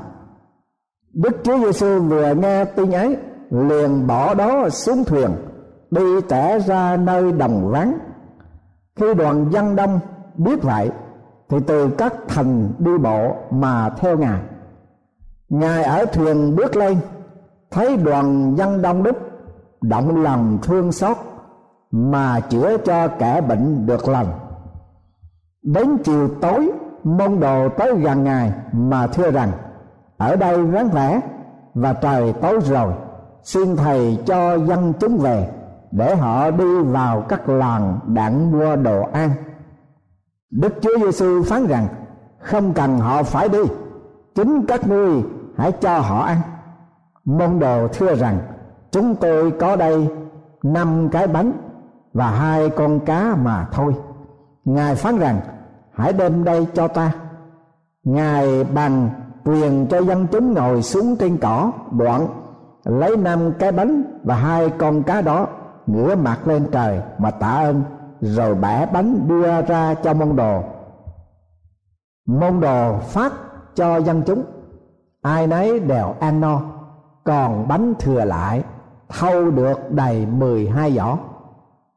Đức 1.13 1.37
Chúa 1.43 1.57
Giêsu 1.57 2.01
vừa 2.01 2.33
nghe 2.33 2.65
tin 2.65 2.91
ấy, 2.91 3.17
liền 3.51 4.07
bỏ 4.07 4.33
đó 4.33 4.69
xuống 4.69 5.03
thuyền, 5.03 5.31
đi 5.91 6.21
tẻ 6.29 6.59
ra 6.59 6.97
nơi 6.97 7.31
đồng 7.31 7.71
vắng. 7.71 7.97
Khi 8.95 9.13
đoàn 9.13 9.49
dân 9.51 9.75
đông 9.75 9.99
biết 10.35 10.63
vậy, 10.63 10.91
thì 11.49 11.57
từ 11.67 11.89
các 11.97 12.13
thành 12.27 12.73
đi 12.79 12.97
bộ 12.97 13.35
mà 13.51 13.89
theo 13.89 14.17
ngài. 14.17 14.41
Ngài 15.49 15.83
ở 15.83 16.05
thuyền 16.05 16.55
bước 16.55 16.75
lên, 16.75 16.97
thấy 17.71 17.97
đoàn 17.97 18.55
dân 18.57 18.81
đông 18.81 19.03
đúc, 19.03 19.17
động 19.81 20.23
lòng 20.23 20.57
thương 20.61 20.91
xót, 20.91 21.17
mà 21.91 22.39
chữa 22.39 22.77
cho 22.77 23.07
kẻ 23.07 23.41
bệnh 23.41 23.85
được 23.85 24.07
lành 24.07 24.27
đến 25.67 25.97
chiều 26.03 26.29
tối 26.41 26.71
môn 27.03 27.39
đồ 27.39 27.69
tới 27.69 27.95
gần 27.95 28.23
ngài 28.23 28.53
mà 28.71 29.07
thưa 29.07 29.31
rằng, 29.31 29.51
ở 30.17 30.35
đây 30.35 30.63
vắng 30.63 30.89
vẻ 30.89 31.21
và 31.73 31.93
trời 31.93 32.33
tối 32.41 32.59
rồi, 32.63 32.93
xin 33.43 33.75
thầy 33.75 34.19
cho 34.25 34.57
dân 34.57 34.93
chúng 34.99 35.17
về 35.17 35.49
để 35.91 36.15
họ 36.15 36.51
đi 36.51 36.81
vào 36.81 37.21
các 37.21 37.49
làng 37.49 37.99
đặng 38.05 38.51
mua 38.51 38.75
đồ 38.75 39.01
ăn. 39.13 39.31
Đức 40.51 40.73
chúa 40.81 40.97
giêsu 41.05 41.43
phán 41.43 41.67
rằng, 41.67 41.87
không 42.39 42.73
cần 42.73 42.97
họ 42.97 43.23
phải 43.23 43.49
đi, 43.49 43.59
chính 44.35 44.65
các 44.67 44.87
ngươi 44.87 45.23
hãy 45.57 45.71
cho 45.71 45.99
họ 45.99 46.23
ăn. 46.23 46.37
Môn 47.25 47.59
đồ 47.59 47.87
thưa 47.87 48.15
rằng, 48.15 48.39
chúng 48.91 49.15
tôi 49.15 49.51
có 49.51 49.75
đây 49.75 50.07
năm 50.63 51.09
cái 51.11 51.27
bánh 51.27 51.51
và 52.13 52.29
hai 52.29 52.69
con 52.69 52.99
cá 52.99 53.35
mà 53.35 53.67
thôi. 53.71 53.95
Ngài 54.65 54.95
phán 54.95 55.17
rằng 55.17 55.39
hãy 55.97 56.13
đem 56.13 56.43
đây 56.43 56.67
cho 56.73 56.87
ta. 56.87 57.15
Ngài 58.03 58.63
bằng 58.63 59.09
quyền 59.45 59.87
cho 59.87 60.01
dân 60.01 60.27
chúng 60.31 60.53
ngồi 60.53 60.81
xuống 60.81 61.15
trên 61.15 61.37
cỏ, 61.37 61.71
đoạn, 61.91 62.27
lấy 62.83 63.17
năm 63.17 63.51
cái 63.59 63.71
bánh 63.71 64.03
và 64.23 64.35
hai 64.35 64.69
con 64.69 65.03
cá 65.03 65.21
đó 65.21 65.47
ngửa 65.87 66.15
mặt 66.15 66.47
lên 66.47 66.67
trời 66.71 67.01
mà 67.17 67.31
tạ 67.31 67.49
ơn, 67.49 67.83
rồi 68.21 68.55
bẻ 68.55 68.85
bánh 68.93 69.27
đưa 69.27 69.61
ra 69.61 69.93
cho 69.93 70.13
môn 70.13 70.35
đồ. 70.35 70.63
Môn 72.27 72.59
đồ 72.59 72.99
phát 72.99 73.33
cho 73.75 73.97
dân 73.97 74.21
chúng. 74.25 74.43
Ai 75.21 75.47
nấy 75.47 75.79
đều 75.79 76.15
ăn 76.19 76.41
no, 76.41 76.61
còn 77.23 77.67
bánh 77.67 77.93
thừa 77.99 78.25
lại, 78.25 78.63
thâu 79.09 79.51
được 79.51 79.91
đầy 79.91 80.25
mười 80.25 80.69
hai 80.69 80.91
giỏ. 80.91 81.17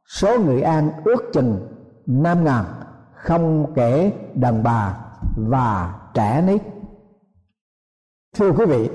Số 0.09 0.39
người 0.39 0.63
ăn 0.63 0.91
ước 1.05 1.31
chừng 1.33 1.69
năm 2.07 2.45
ngàn 2.45 2.65
không 3.23 3.73
kể 3.75 4.13
đàn 4.35 4.63
bà 4.63 4.97
và 5.37 5.95
trẻ 6.15 6.43
nít 6.47 6.63
thưa 8.37 8.53
quý 8.53 8.65
vị 8.65 8.91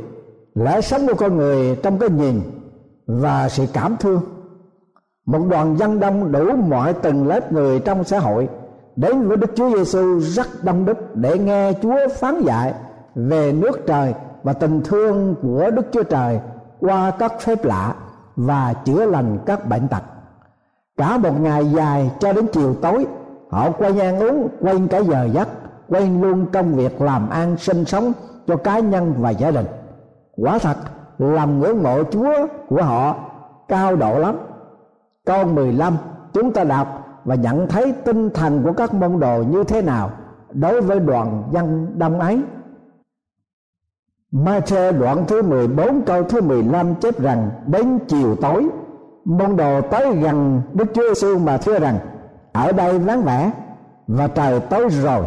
lẽ 0.55 0.81
sống 0.81 1.07
của 1.07 1.15
con 1.15 1.37
người 1.37 1.75
trong 1.75 1.99
cái 1.99 2.09
nhìn 2.09 2.41
và 3.07 3.49
sự 3.49 3.65
cảm 3.73 3.97
thương 3.99 4.21
một 5.25 5.47
đoàn 5.49 5.77
dân 5.77 5.99
đông 5.99 6.31
đủ 6.31 6.55
mọi 6.55 6.93
tầng 6.93 7.27
lớp 7.27 7.51
người 7.51 7.79
trong 7.79 8.03
xã 8.03 8.19
hội 8.19 8.49
đến 8.95 9.27
với 9.27 9.37
Đức 9.37 9.51
Chúa 9.55 9.77
Giêsu 9.77 10.19
rất 10.19 10.63
đông 10.63 10.85
đúc 10.85 10.97
để 11.15 11.39
nghe 11.39 11.73
Chúa 11.81 11.97
phán 12.15 12.41
dạy 12.41 12.73
về 13.15 13.53
nước 13.53 13.79
trời 13.87 14.13
và 14.43 14.53
tình 14.53 14.81
thương 14.83 15.35
của 15.41 15.71
Đức 15.71 15.85
Chúa 15.91 16.03
Trời 16.03 16.39
qua 16.79 17.11
các 17.11 17.33
phép 17.39 17.65
lạ 17.65 17.95
và 18.35 18.73
chữa 18.85 19.05
lành 19.05 19.37
các 19.45 19.69
bệnh 19.69 19.87
tật. 19.87 20.03
Cả 20.97 21.17
một 21.17 21.41
ngày 21.41 21.65
dài 21.65 22.11
cho 22.19 22.33
đến 22.33 22.47
chiều 22.53 22.75
tối, 22.81 23.05
họ 23.49 23.71
quay 23.71 23.99
ăn 23.99 24.19
uống, 24.19 24.49
quên 24.61 24.87
cả 24.87 24.97
giờ 24.97 25.29
giấc, 25.33 25.47
quên 25.89 26.21
luôn 26.21 26.45
công 26.53 26.75
việc 26.75 27.01
làm 27.01 27.29
ăn 27.29 27.57
sinh 27.57 27.85
sống 27.85 28.11
cho 28.47 28.55
cá 28.55 28.79
nhân 28.79 29.13
và 29.17 29.29
gia 29.29 29.51
đình. 29.51 29.65
Quả 30.37 30.57
thật 30.57 30.77
lòng 31.17 31.59
ngưỡng 31.59 31.83
mộ 31.83 32.03
Chúa 32.11 32.47
của 32.69 32.83
họ 32.83 33.15
cao 33.67 33.95
độ 33.95 34.19
lắm. 34.19 34.37
Câu 35.25 35.45
15 35.45 35.97
chúng 36.33 36.53
ta 36.53 36.63
đọc 36.63 37.05
và 37.25 37.35
nhận 37.35 37.67
thấy 37.67 37.93
tinh 38.05 38.29
thần 38.29 38.63
của 38.63 38.73
các 38.73 38.93
môn 38.93 39.19
đồ 39.19 39.43
như 39.43 39.63
thế 39.63 39.81
nào 39.81 40.11
đối 40.51 40.81
với 40.81 40.99
đoàn 40.99 41.43
dân 41.51 41.87
đông 41.99 42.19
ấy 42.19 42.41
Ma-thê 44.31 44.91
đoạn 44.91 45.25
thứ 45.27 45.41
14 45.41 46.01
câu 46.05 46.23
thứ 46.23 46.41
15 46.41 46.95
chép 46.95 47.19
rằng 47.19 47.49
đến 47.67 47.99
chiều 48.07 48.35
tối 48.35 48.67
môn 49.25 49.55
đồ 49.55 49.81
tới 49.81 50.15
gần 50.15 50.61
Đức 50.73 50.85
Chúa 50.93 51.01
Giêsu 51.07 51.39
mà 51.39 51.57
thưa 51.57 51.79
rằng 51.79 51.99
ở 52.55 52.71
đây 52.71 52.99
vắng 52.99 53.23
vẻ, 53.23 53.51
và 54.07 54.27
trời 54.27 54.59
tối 54.59 54.89
rồi. 54.89 55.25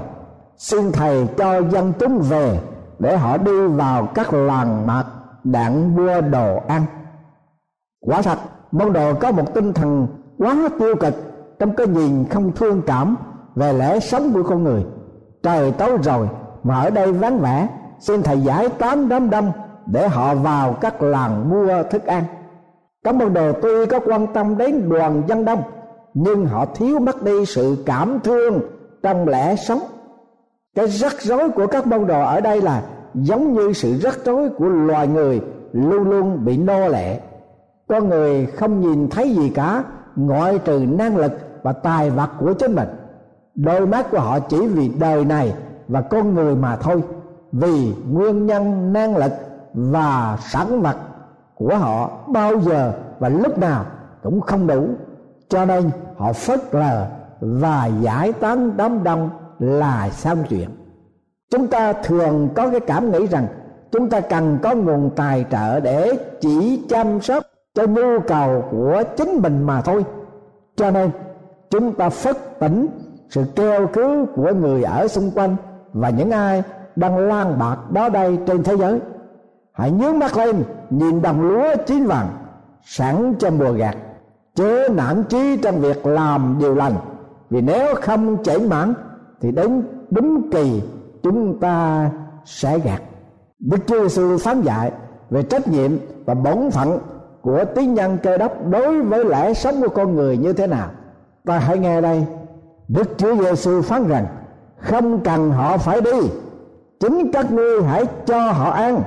Xin 0.56 0.92
thầy 0.92 1.26
cho 1.36 1.62
dân 1.62 1.92
chúng 1.98 2.18
về 2.18 2.58
để 2.98 3.16
họ 3.16 3.36
đi 3.36 3.66
vào 3.66 4.06
các 4.06 4.32
làng 4.32 4.86
mạc 4.86 5.04
đặng 5.44 5.96
mua 5.96 6.20
đồ 6.20 6.60
ăn. 6.68 6.82
Quả 8.00 8.22
thật, 8.22 8.38
môn 8.72 8.92
đồ 8.92 9.14
có 9.14 9.32
một 9.32 9.54
tinh 9.54 9.72
thần 9.72 10.06
quá 10.38 10.68
tiêu 10.78 10.94
cực, 11.00 11.14
trong 11.58 11.74
cái 11.76 11.86
nhìn 11.86 12.24
không 12.30 12.52
thương 12.52 12.82
cảm 12.86 13.16
về 13.54 13.72
lẽ 13.72 14.00
sống 14.00 14.32
của 14.34 14.42
con 14.42 14.64
người. 14.64 14.86
Trời 15.42 15.72
tối 15.72 15.98
rồi, 16.02 16.28
mà 16.62 16.80
ở 16.80 16.90
đây 16.90 17.12
vắng 17.12 17.38
vẻ, 17.38 17.68
xin 18.00 18.22
thầy 18.22 18.40
giải 18.40 18.68
tán 18.68 19.08
đám 19.08 19.30
đông 19.30 19.52
để 19.86 20.08
họ 20.08 20.34
vào 20.34 20.72
các 20.72 21.02
làng 21.02 21.50
mua 21.50 21.82
thức 21.82 22.04
ăn. 22.04 22.24
Các 23.04 23.14
môn 23.14 23.34
đồ 23.34 23.52
tuy 23.62 23.86
có 23.86 24.00
quan 24.06 24.26
tâm 24.26 24.56
đến 24.56 24.88
đoàn 24.88 25.22
dân 25.26 25.44
đông 25.44 25.62
nhưng 26.20 26.46
họ 26.46 26.66
thiếu 26.74 26.98
mất 26.98 27.22
đi 27.22 27.44
sự 27.46 27.76
cảm 27.86 28.20
thương 28.24 28.60
trong 29.02 29.28
lẽ 29.28 29.56
sống. 29.56 29.80
Cái 30.74 30.86
rắc 30.86 31.20
rối 31.20 31.50
của 31.50 31.66
các 31.66 31.86
môn 31.86 32.06
đồ 32.06 32.22
ở 32.22 32.40
đây 32.40 32.60
là 32.62 32.82
giống 33.14 33.52
như 33.54 33.72
sự 33.72 33.94
rắc 33.94 34.18
rối 34.24 34.48
của 34.48 34.68
loài 34.68 35.08
người 35.08 35.40
luôn 35.72 36.10
luôn 36.10 36.44
bị 36.44 36.56
nô 36.58 36.88
lệ. 36.88 37.20
Con 37.88 38.08
người 38.08 38.46
không 38.46 38.80
nhìn 38.80 39.08
thấy 39.08 39.34
gì 39.34 39.50
cả, 39.50 39.84
ngoại 40.16 40.58
trừ 40.58 40.84
năng 40.88 41.16
lực 41.16 41.32
và 41.62 41.72
tài 41.72 42.10
vật 42.10 42.30
của 42.40 42.52
chính 42.52 42.74
mình. 42.74 42.88
Đôi 43.54 43.86
mắt 43.86 44.06
của 44.10 44.20
họ 44.20 44.38
chỉ 44.40 44.66
vì 44.66 44.88
đời 44.88 45.24
này 45.24 45.54
và 45.88 46.00
con 46.00 46.34
người 46.34 46.56
mà 46.56 46.76
thôi, 46.76 47.02
vì 47.52 47.94
nguyên 48.10 48.46
nhân 48.46 48.92
năng 48.92 49.16
lực 49.16 49.32
và 49.74 50.38
sản 50.40 50.82
vật 50.82 50.96
của 51.54 51.76
họ 51.76 52.10
bao 52.28 52.60
giờ 52.60 52.92
và 53.18 53.28
lúc 53.28 53.58
nào 53.58 53.84
cũng 54.22 54.40
không 54.40 54.66
đủ 54.66 54.88
cho 55.48 55.64
nên 55.64 55.90
họ 56.16 56.32
phớt 56.32 56.74
lờ 56.74 57.06
và 57.40 57.86
giải 58.00 58.32
tán 58.32 58.76
đám 58.76 59.04
đông 59.04 59.30
là 59.58 60.10
xong 60.10 60.44
chuyện. 60.48 60.68
Chúng 61.50 61.66
ta 61.66 61.92
thường 61.92 62.48
có 62.54 62.70
cái 62.70 62.80
cảm 62.80 63.12
nghĩ 63.12 63.26
rằng 63.26 63.46
chúng 63.92 64.10
ta 64.10 64.20
cần 64.20 64.58
có 64.62 64.74
nguồn 64.74 65.10
tài 65.16 65.44
trợ 65.50 65.80
để 65.80 66.18
chỉ 66.40 66.82
chăm 66.88 67.20
sóc 67.20 67.44
cho 67.74 67.86
nhu 67.86 68.20
cầu 68.26 68.64
của 68.70 69.02
chính 69.16 69.42
mình 69.42 69.62
mà 69.62 69.80
thôi. 69.80 70.04
Cho 70.76 70.90
nên 70.90 71.10
chúng 71.70 71.92
ta 71.92 72.08
phất 72.08 72.60
tỉnh 72.60 72.88
sự 73.30 73.44
kêu 73.56 73.86
cứu 73.86 74.26
của 74.34 74.52
người 74.54 74.82
ở 74.82 75.08
xung 75.08 75.30
quanh 75.30 75.56
và 75.92 76.10
những 76.10 76.30
ai 76.30 76.62
đang 76.96 77.18
lan 77.18 77.58
bạc 77.58 77.90
đó 77.90 78.08
đây 78.08 78.38
trên 78.46 78.62
thế 78.62 78.76
giới. 78.76 79.00
Hãy 79.72 79.90
nhướng 79.90 80.18
mắt 80.18 80.36
lên, 80.36 80.64
nhìn 80.90 81.22
đồng 81.22 81.48
lúa 81.48 81.74
chín 81.86 82.06
vàng, 82.06 82.28
sẵn 82.82 83.34
cho 83.38 83.50
mùa 83.50 83.72
gặt 83.72 83.96
chớ 84.58 84.88
nản 84.92 85.24
trí 85.28 85.56
trong 85.56 85.80
việc 85.80 86.06
làm 86.06 86.56
điều 86.58 86.74
lành. 86.74 86.94
Vì 87.50 87.60
nếu 87.60 87.94
không 87.94 88.44
chảy 88.44 88.58
mãn 88.58 88.94
thì 89.40 89.52
đến 89.52 89.82
đúng 90.10 90.50
kỳ 90.50 90.82
chúng 91.22 91.60
ta 91.60 92.10
sẽ 92.44 92.78
gạt. 92.78 93.02
Đức 93.58 93.78
Chúa 93.86 94.00
Giêsu 94.00 94.38
phán 94.38 94.62
dạy 94.62 94.92
về 95.30 95.42
trách 95.42 95.68
nhiệm 95.68 95.90
và 96.24 96.34
bổn 96.34 96.70
phận 96.70 96.98
của 97.42 97.64
tín 97.74 97.94
nhân 97.94 98.18
cơ 98.22 98.38
đốc 98.38 98.52
đối 98.70 99.02
với 99.02 99.24
lẽ 99.24 99.54
sống 99.54 99.80
của 99.82 99.88
con 99.88 100.14
người 100.14 100.36
như 100.36 100.52
thế 100.52 100.66
nào. 100.66 100.88
Ta 101.44 101.58
hãy 101.58 101.78
nghe 101.78 102.00
đây. 102.00 102.26
Đức 102.88 103.18
Chúa 103.18 103.36
Giêsu 103.36 103.82
phán 103.82 104.08
rằng, 104.08 104.26
không 104.78 105.20
cần 105.20 105.50
họ 105.50 105.78
phải 105.78 106.00
đi. 106.00 106.20
Chính 107.00 107.30
các 107.32 107.52
ngươi 107.52 107.82
hãy 107.82 108.04
cho 108.26 108.52
họ 108.52 108.70
ăn. 108.70 109.02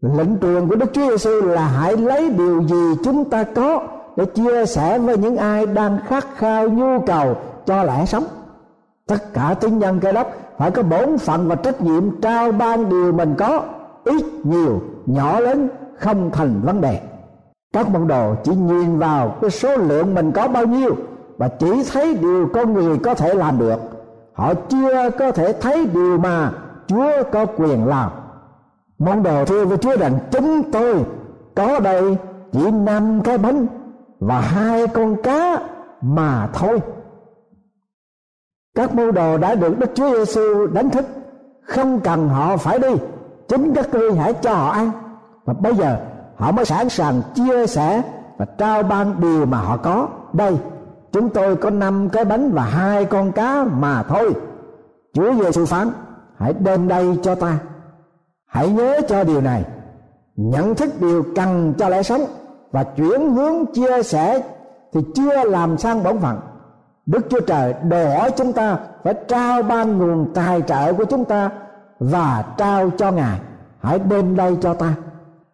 Lệnh 0.00 0.38
truyền 0.40 0.68
của 0.68 0.76
Đức 0.76 0.90
Chúa 0.92 1.10
Giêsu 1.10 1.40
là 1.40 1.66
hãy 1.66 1.96
lấy 1.96 2.30
điều 2.30 2.62
gì 2.62 2.94
chúng 3.04 3.30
ta 3.30 3.44
có 3.44 3.82
để 4.16 4.24
chia 4.24 4.66
sẻ 4.66 4.98
với 4.98 5.18
những 5.18 5.36
ai 5.36 5.66
đang 5.66 5.98
khát 6.06 6.26
khao 6.36 6.68
nhu 6.68 7.00
cầu 7.06 7.36
cho 7.66 7.82
lẽ 7.82 8.06
sống. 8.06 8.24
Tất 9.06 9.32
cả 9.32 9.54
tín 9.60 9.78
nhân 9.78 10.00
cơ 10.00 10.12
đốc 10.12 10.32
phải 10.58 10.70
có 10.70 10.82
bổn 10.82 11.18
phận 11.18 11.48
và 11.48 11.54
trách 11.54 11.82
nhiệm 11.82 12.20
trao 12.20 12.52
ban 12.52 12.88
điều 12.88 13.12
mình 13.12 13.34
có, 13.38 13.62
ít, 14.04 14.24
nhiều, 14.44 14.80
nhỏ 15.06 15.40
lớn, 15.40 15.68
không 15.98 16.30
thành 16.30 16.60
vấn 16.64 16.80
đề. 16.80 17.00
Các 17.72 17.88
môn 17.88 18.08
đồ 18.08 18.34
chỉ 18.44 18.54
nhìn 18.54 18.98
vào 18.98 19.36
cái 19.40 19.50
số 19.50 19.76
lượng 19.76 20.14
mình 20.14 20.32
có 20.32 20.48
bao 20.48 20.66
nhiêu 20.66 20.96
và 21.36 21.48
chỉ 21.48 21.82
thấy 21.92 22.14
điều 22.14 22.48
con 22.54 22.72
người 22.72 22.98
có 22.98 23.14
thể 23.14 23.34
làm 23.34 23.58
được. 23.58 23.76
Họ 24.32 24.54
chưa 24.54 25.10
có 25.10 25.32
thể 25.32 25.52
thấy 25.52 25.86
điều 25.86 26.18
mà 26.18 26.52
chúa 26.86 27.10
có 27.32 27.46
quyền 27.46 27.86
làm. 27.86 28.10
Môn 28.98 29.22
đồ 29.22 29.44
thưa 29.44 29.64
với 29.64 29.78
chúa 29.78 29.96
rằng, 29.96 30.18
chúng 30.30 30.62
tôi 30.72 31.04
có 31.54 31.80
đây 31.80 32.16
chỉ 32.52 32.70
năm 32.70 33.20
cái 33.24 33.38
bánh 33.38 33.66
và 34.20 34.40
hai 34.40 34.86
con 34.86 35.22
cá 35.22 35.60
mà 36.00 36.48
thôi. 36.52 36.80
Các 38.74 38.94
môn 38.94 39.14
đồ 39.14 39.38
đã 39.38 39.54
được 39.54 39.78
đức 39.78 39.90
chúa 39.94 40.16
giêsu 40.16 40.66
đánh 40.66 40.90
thức, 40.90 41.04
không 41.62 42.00
cần 42.00 42.28
họ 42.28 42.56
phải 42.56 42.78
đi. 42.78 42.94
Chính 43.48 43.74
các 43.74 43.94
ngươi 43.94 44.14
hãy 44.14 44.32
cho 44.32 44.54
họ 44.54 44.70
ăn. 44.70 44.90
Và 45.44 45.54
bây 45.54 45.74
giờ, 45.74 45.98
họ 46.36 46.52
mới 46.52 46.64
sẵn 46.64 46.88
sàng 46.88 47.22
chia 47.34 47.66
sẻ 47.66 48.02
và 48.36 48.44
trao 48.44 48.82
ban 48.82 49.20
điều 49.20 49.46
mà 49.46 49.58
họ 49.58 49.76
có. 49.76 50.08
Đây, 50.32 50.56
chúng 51.12 51.28
tôi 51.28 51.56
có 51.56 51.70
năm 51.70 52.08
cái 52.08 52.24
bánh 52.24 52.52
và 52.52 52.62
hai 52.62 53.04
con 53.04 53.32
cá 53.32 53.64
mà 53.64 54.02
thôi. 54.02 54.34
Chúa 55.12 55.34
giêsu 55.34 55.64
phán, 55.64 55.90
hãy 56.38 56.52
đem 56.52 56.88
đây 56.88 57.18
cho 57.22 57.34
ta. 57.34 57.58
Hãy 58.46 58.68
nhớ 58.68 59.00
cho 59.08 59.24
điều 59.24 59.40
này. 59.40 59.64
Nhận 60.36 60.74
thức 60.74 60.90
điều 61.00 61.24
cần 61.34 61.74
cho 61.78 61.88
lẽ 61.88 62.02
sống 62.02 62.20
và 62.76 62.84
chuyển 62.84 63.34
hướng 63.34 63.66
chia 63.66 64.02
sẻ 64.02 64.42
thì 64.92 65.00
chưa 65.14 65.44
làm 65.44 65.78
sang 65.78 66.02
bổn 66.02 66.18
phận. 66.18 66.40
Đức 67.06 67.26
chúa 67.30 67.40
trời 67.40 67.74
đòi 67.88 68.14
hỏi 68.14 68.30
chúng 68.30 68.52
ta 68.52 68.78
phải 69.04 69.14
trao 69.28 69.62
ban 69.62 69.98
nguồn 69.98 70.34
tài 70.34 70.62
trợ 70.62 70.92
của 70.92 71.04
chúng 71.04 71.24
ta 71.24 71.50
và 71.98 72.44
trao 72.56 72.90
cho 72.98 73.10
ngài. 73.10 73.38
Hãy 73.80 73.98
đem 73.98 74.36
đây 74.36 74.56
cho 74.60 74.74
ta. 74.74 74.94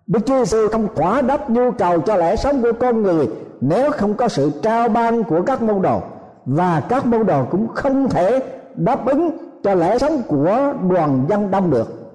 Đức 0.07 0.19
chúa 0.27 0.39
giêsu 0.39 0.69
không 0.73 0.89
quả 0.95 1.23
đáp 1.23 1.51
nhu 1.51 1.71
cầu 1.71 2.01
cho 2.01 2.17
lẽ 2.17 2.37
sống 2.37 2.63
của 2.63 2.73
con 2.81 3.03
người 3.03 3.29
nếu 3.61 3.91
không 3.91 4.15
có 4.15 4.29
sự 4.29 4.51
trao 4.63 4.89
ban 4.89 5.25
của 5.25 5.43
các 5.43 5.63
môn 5.63 5.83
đồ. 5.83 6.01
Và 6.47 6.83
các 6.89 7.07
môn 7.07 7.27
đồ 7.27 7.45
cũng 7.51 7.69
không 7.75 8.09
thể 8.09 8.43
đáp 8.75 9.07
ứng 9.07 9.31
cho 9.63 9.75
lẽ 9.75 9.99
sống 9.99 10.23
của 10.29 10.73
đoàn 10.91 11.27
dân 11.29 11.51
đông 11.51 11.71
được. 11.71 12.15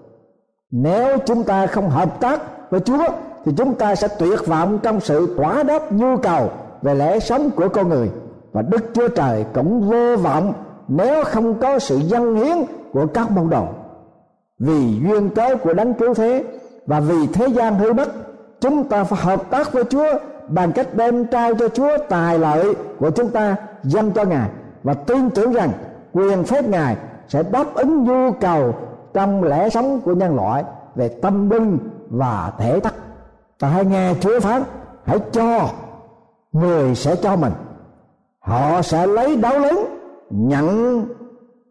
Nếu 0.72 1.18
chúng 1.26 1.44
ta 1.44 1.68
không 1.68 1.90
hợp 1.90 2.20
tác 2.20 2.42
với 2.72 2.80
chúa 2.80 3.08
thì 3.48 3.54
chúng 3.58 3.76
ta 3.76 3.96
sẽ 3.96 4.08
tuyệt 4.20 4.48
vọng 4.48 4.80
trong 4.84 5.00
sự 5.00 5.36
thỏa 5.38 5.64
đáp 5.64 5.92
nhu 5.92 6.18
cầu 6.18 6.50
về 6.82 6.96
lẽ 6.96 7.20
sống 7.20 7.50
của 7.56 7.70
con 7.70 7.90
người. 7.90 8.12
Và 8.52 8.62
đức 8.62 8.84
chúa 8.94 9.08
trời 9.08 9.46
cũng 9.54 9.90
vô 9.90 10.16
vọng 10.16 10.54
nếu 10.88 11.24
không 11.24 11.60
có 11.60 11.80
sự 11.80 11.98
dân 11.98 12.36
hiến 12.36 12.58
của 12.94 13.06
các 13.14 13.32
môn 13.32 13.50
đồ. 13.50 13.66
Vì 14.60 15.00
duyên 15.04 15.30
cớ 15.30 15.56
của 15.56 15.74
đấng 15.74 15.94
cứu 15.94 16.14
thế 16.14 16.44
và 16.86 17.00
vì 17.00 17.28
thế 17.28 17.48
gian 17.48 17.76
hư 17.76 17.94
mất 17.94 18.10
chúng 18.62 18.84
ta 18.84 19.04
phải 19.04 19.20
hợp 19.24 19.50
tác 19.50 19.74
với 19.74 19.84
chúa 19.84 20.14
bằng 20.48 20.72
cách 20.72 20.88
đem 20.94 21.26
trao 21.26 21.54
cho 21.54 21.68
chúa 21.70 21.98
tài 22.10 22.40
lợi 22.40 22.76
của 23.00 23.10
chúng 23.10 23.30
ta 23.30 23.56
dâng 23.84 24.12
cho 24.12 24.24
ngài. 24.24 24.50
Và 24.84 24.94
tin 24.94 25.30
tưởng 25.30 25.54
rằng 25.54 25.70
quyền 26.14 26.44
phép 26.44 26.70
ngài 26.70 26.98
sẽ 27.28 27.44
đáp 27.52 27.66
ứng 27.74 28.04
nhu 28.04 28.32
cầu 28.32 28.74
trong 29.14 29.44
lẽ 29.44 29.70
sống 29.70 30.02
của 30.02 30.14
nhân 30.14 30.36
loại 30.36 30.64
về 30.96 31.10
tâm 31.22 31.50
linh 31.50 31.78
và 32.10 32.52
thể 32.60 32.80
chất 32.80 32.94
ta 33.60 33.68
hãy 33.68 33.86
nghe 33.86 34.14
chúa 34.22 34.40
phán, 34.40 34.64
hãy 35.06 35.20
cho 35.32 35.70
người 36.52 36.96
sẽ 36.96 37.16
cho 37.16 37.36
mình. 37.36 37.54
Họ 38.40 38.82
sẽ 38.82 39.08
lấy 39.08 39.36
đấu 39.36 39.60
lớn 39.60 39.78
nhận 40.30 41.06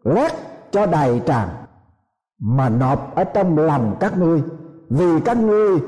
lét 0.03 0.31
cho 0.71 0.85
đầy 0.85 1.21
tràn, 1.25 1.47
mà 2.39 2.69
nộp 2.69 3.15
ở 3.15 3.23
trong 3.23 3.57
lòng 3.57 3.95
các 3.99 4.17
ngươi. 4.17 4.43
Vì 4.89 5.19
các 5.25 5.37
ngươi 5.37 5.79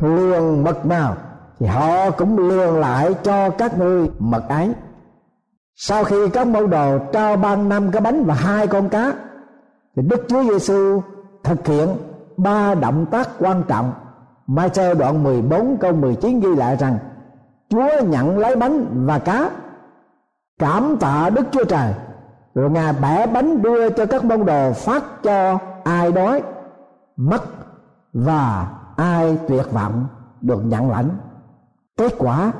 lường 0.00 0.64
mật 0.64 0.86
nào 0.86 1.16
thì 1.58 1.66
họ 1.66 2.10
cũng 2.10 2.38
lường 2.38 2.80
lại 2.80 3.14
cho 3.22 3.50
các 3.50 3.78
ngươi 3.78 4.10
mật 4.18 4.48
ấy 4.48 4.74
sau 5.76 6.04
khi 6.04 6.28
các 6.28 6.46
môn 6.46 6.70
đồ 6.70 6.98
trao 7.12 7.36
ban 7.36 7.68
năm 7.68 7.90
cái 7.90 8.00
bánh 8.00 8.24
và 8.24 8.34
hai 8.34 8.66
con 8.66 8.88
cá, 8.88 9.12
thì 9.96 10.02
Đức 10.02 10.24
Chúa 10.28 10.42
Giêsu 10.42 11.02
thực 11.44 11.66
hiện 11.66 11.88
ba 12.36 12.74
động 12.74 13.06
tác 13.10 13.28
quan 13.38 13.62
trọng 13.68 13.92
Mai 14.50 14.70
đoạn 14.98 15.22
14 15.22 15.76
câu 15.80 15.92
19 15.92 16.40
ghi 16.40 16.54
lại 16.54 16.76
rằng, 16.76 16.98
Chúa 17.68 17.88
nhận 18.04 18.38
lấy 18.38 18.56
bánh 18.56 18.86
và 19.06 19.18
cá, 19.18 19.50
Cảm 20.58 20.96
tạ 21.00 21.30
Đức 21.30 21.42
Chúa 21.50 21.64
Trời. 21.64 21.94
Rồi 22.54 22.70
Ngài 22.70 22.92
bẻ 23.02 23.26
bánh 23.26 23.62
đưa 23.62 23.90
cho 23.90 24.06
các 24.06 24.24
môn 24.24 24.46
đồ 24.46 24.72
phát 24.72 25.22
cho 25.22 25.58
ai 25.84 26.12
đói, 26.12 26.42
Mất 27.16 27.42
và 28.12 28.70
ai 28.96 29.38
tuyệt 29.48 29.72
vọng 29.72 30.06
được 30.40 30.64
nhận 30.64 30.90
lãnh. 30.90 31.08
Kết 31.96 32.14
quả, 32.18 32.52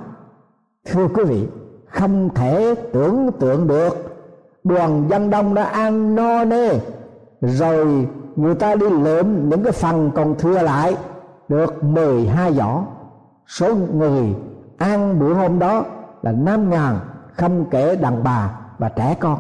Thưa 0.91 1.09
quý 1.09 1.25
vị, 1.25 1.49
Không 1.89 2.35
thể 2.35 2.75
tưởng 2.93 3.31
tượng 3.41 3.67
được. 3.67 4.17
Đoàn 4.65 5.07
dân 5.11 5.31
đông 5.31 5.55
đã 5.55 5.65
ăn 5.65 6.15
no 6.15 6.45
nê, 6.45 6.79
Rồi 7.41 8.09
người 8.37 8.55
ta 8.55 8.75
đi 8.75 8.87
lượm 8.91 9.49
những 9.49 9.63
cái 9.63 9.73
phần 9.73 10.11
còn 10.15 10.35
thừa 10.39 10.63
lại 10.63 10.97
được 11.51 11.85
12 11.85 12.55
giỏ 12.55 12.83
số 13.47 13.75
người 13.75 14.35
ăn 14.79 15.19
bữa 15.19 15.35
hôm 15.35 15.59
đó 15.59 15.85
là 16.23 16.33
năm 16.33 16.71
ngàn 16.71 16.99
không 17.33 17.65
kể 17.71 17.97
đàn 17.97 18.25
bà 18.25 18.51
và 18.79 18.89
trẻ 18.89 19.17
con. 19.21 19.39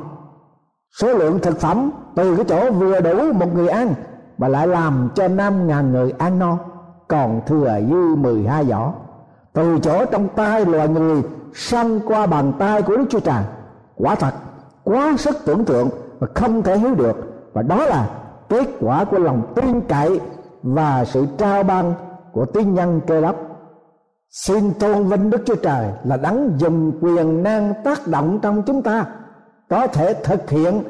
Số 1.00 1.12
lượng 1.12 1.38
thực 1.42 1.60
phẩm 1.60 1.90
từ 2.14 2.36
cái 2.36 2.44
chỗ 2.48 2.70
vừa 2.70 3.00
đủ 3.00 3.32
một 3.32 3.54
người 3.54 3.68
ăn 3.68 3.94
mà 4.38 4.48
lại 4.48 4.66
làm 4.66 5.08
cho 5.14 5.28
năm 5.28 5.66
ngàn 5.66 5.92
người 5.92 6.12
ăn 6.18 6.38
no, 6.38 6.58
còn 7.08 7.40
thừa 7.46 7.78
dư 7.90 8.14
12 8.14 8.64
giỏ 8.66 8.92
từ 9.52 9.78
chỗ 9.82 10.04
trong 10.04 10.28
tay 10.28 10.64
loài 10.64 10.88
người, 10.88 11.22
săn 11.54 12.00
qua 12.06 12.26
bàn 12.26 12.52
tay 12.58 12.82
của 12.82 12.96
Đức 12.96 13.04
Chúa 13.10 13.20
Trời. 13.20 13.42
Quả 13.96 14.14
thật, 14.14 14.32
quá 14.84 15.14
sức 15.18 15.36
tưởng 15.44 15.64
tượng 15.64 15.88
và 16.18 16.26
không 16.34 16.62
thể 16.62 16.78
hiểu 16.78 16.94
được. 16.94 17.16
Và 17.52 17.62
đó 17.62 17.84
là 17.84 18.10
kết 18.48 18.68
quả 18.80 19.04
của 19.04 19.18
lòng 19.18 19.52
tin 19.54 19.80
cậy 19.80 20.20
và 20.62 21.04
sự 21.04 21.26
trao 21.38 21.62
ban 21.62 21.94
của 22.32 22.46
tín 22.46 22.74
nhân 22.74 23.00
cơ 23.06 23.20
đốc. 23.20 23.36
Xin 24.30 24.72
tôn 24.74 25.08
vinh 25.08 25.30
đức 25.30 25.42
chúa 25.46 25.54
trời 25.54 25.86
là 26.04 26.16
đấng 26.16 26.52
dùng 26.58 26.92
quyền 27.00 27.42
năng 27.42 27.74
tác 27.84 28.06
động 28.06 28.38
trong 28.42 28.62
chúng 28.66 28.82
ta, 28.82 29.06
có 29.70 29.86
thể 29.86 30.14
thực 30.14 30.50
hiện 30.50 30.82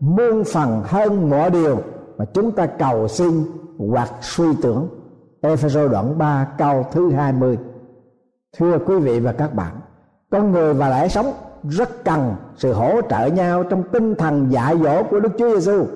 muôn 0.00 0.44
phần 0.44 0.82
hơn 0.84 1.30
mọi 1.30 1.50
điều 1.50 1.78
mà 2.18 2.24
chúng 2.24 2.52
ta 2.52 2.66
cầu 2.66 3.08
xin 3.08 3.44
hoặc 3.78 4.10
suy 4.20 4.46
tưởng. 4.62 4.88
Ephesos 5.42 5.90
đoạn 5.90 6.18
3 6.18 6.48
câu 6.58 6.86
thứ 6.92 7.12
20 7.12 7.58
Thưa 8.58 8.78
quý 8.86 8.98
vị 8.98 9.20
và 9.20 9.32
các 9.32 9.54
bạn, 9.54 9.72
Con 10.30 10.52
người 10.52 10.74
và 10.74 10.88
lẽ 10.88 11.08
sống 11.08 11.32
rất 11.68 12.04
cần 12.04 12.34
sự 12.56 12.72
hỗ 12.72 13.00
trợ 13.10 13.26
nhau 13.26 13.64
trong 13.64 13.82
tinh 13.92 14.14
thần 14.14 14.52
dạy 14.52 14.78
dỗ 14.78 15.02
của 15.02 15.20
Đức 15.20 15.32
Chúa 15.38 15.58
Giêsu 15.58 15.86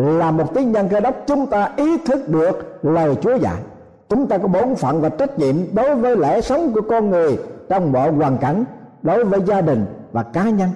là 0.00 0.30
một 0.30 0.54
tín 0.54 0.72
nhân 0.72 0.88
cơ 0.88 1.00
đốc 1.00 1.14
chúng 1.26 1.46
ta 1.46 1.72
ý 1.76 1.98
thức 1.98 2.28
được 2.28 2.78
lời 2.82 3.16
Chúa 3.20 3.34
dạy. 3.34 3.62
Chúng 4.08 4.26
ta 4.26 4.38
có 4.38 4.48
bổn 4.48 4.74
phận 4.74 5.00
và 5.00 5.08
trách 5.08 5.38
nhiệm 5.38 5.56
đối 5.72 5.94
với 5.94 6.16
lẽ 6.16 6.40
sống 6.40 6.72
của 6.72 6.80
con 6.90 7.10
người 7.10 7.38
trong 7.68 7.92
mọi 7.92 8.12
hoàn 8.12 8.38
cảnh, 8.38 8.64
đối 9.02 9.24
với 9.24 9.40
gia 9.46 9.60
đình 9.60 9.86
và 10.12 10.22
cá 10.22 10.50
nhân. 10.50 10.70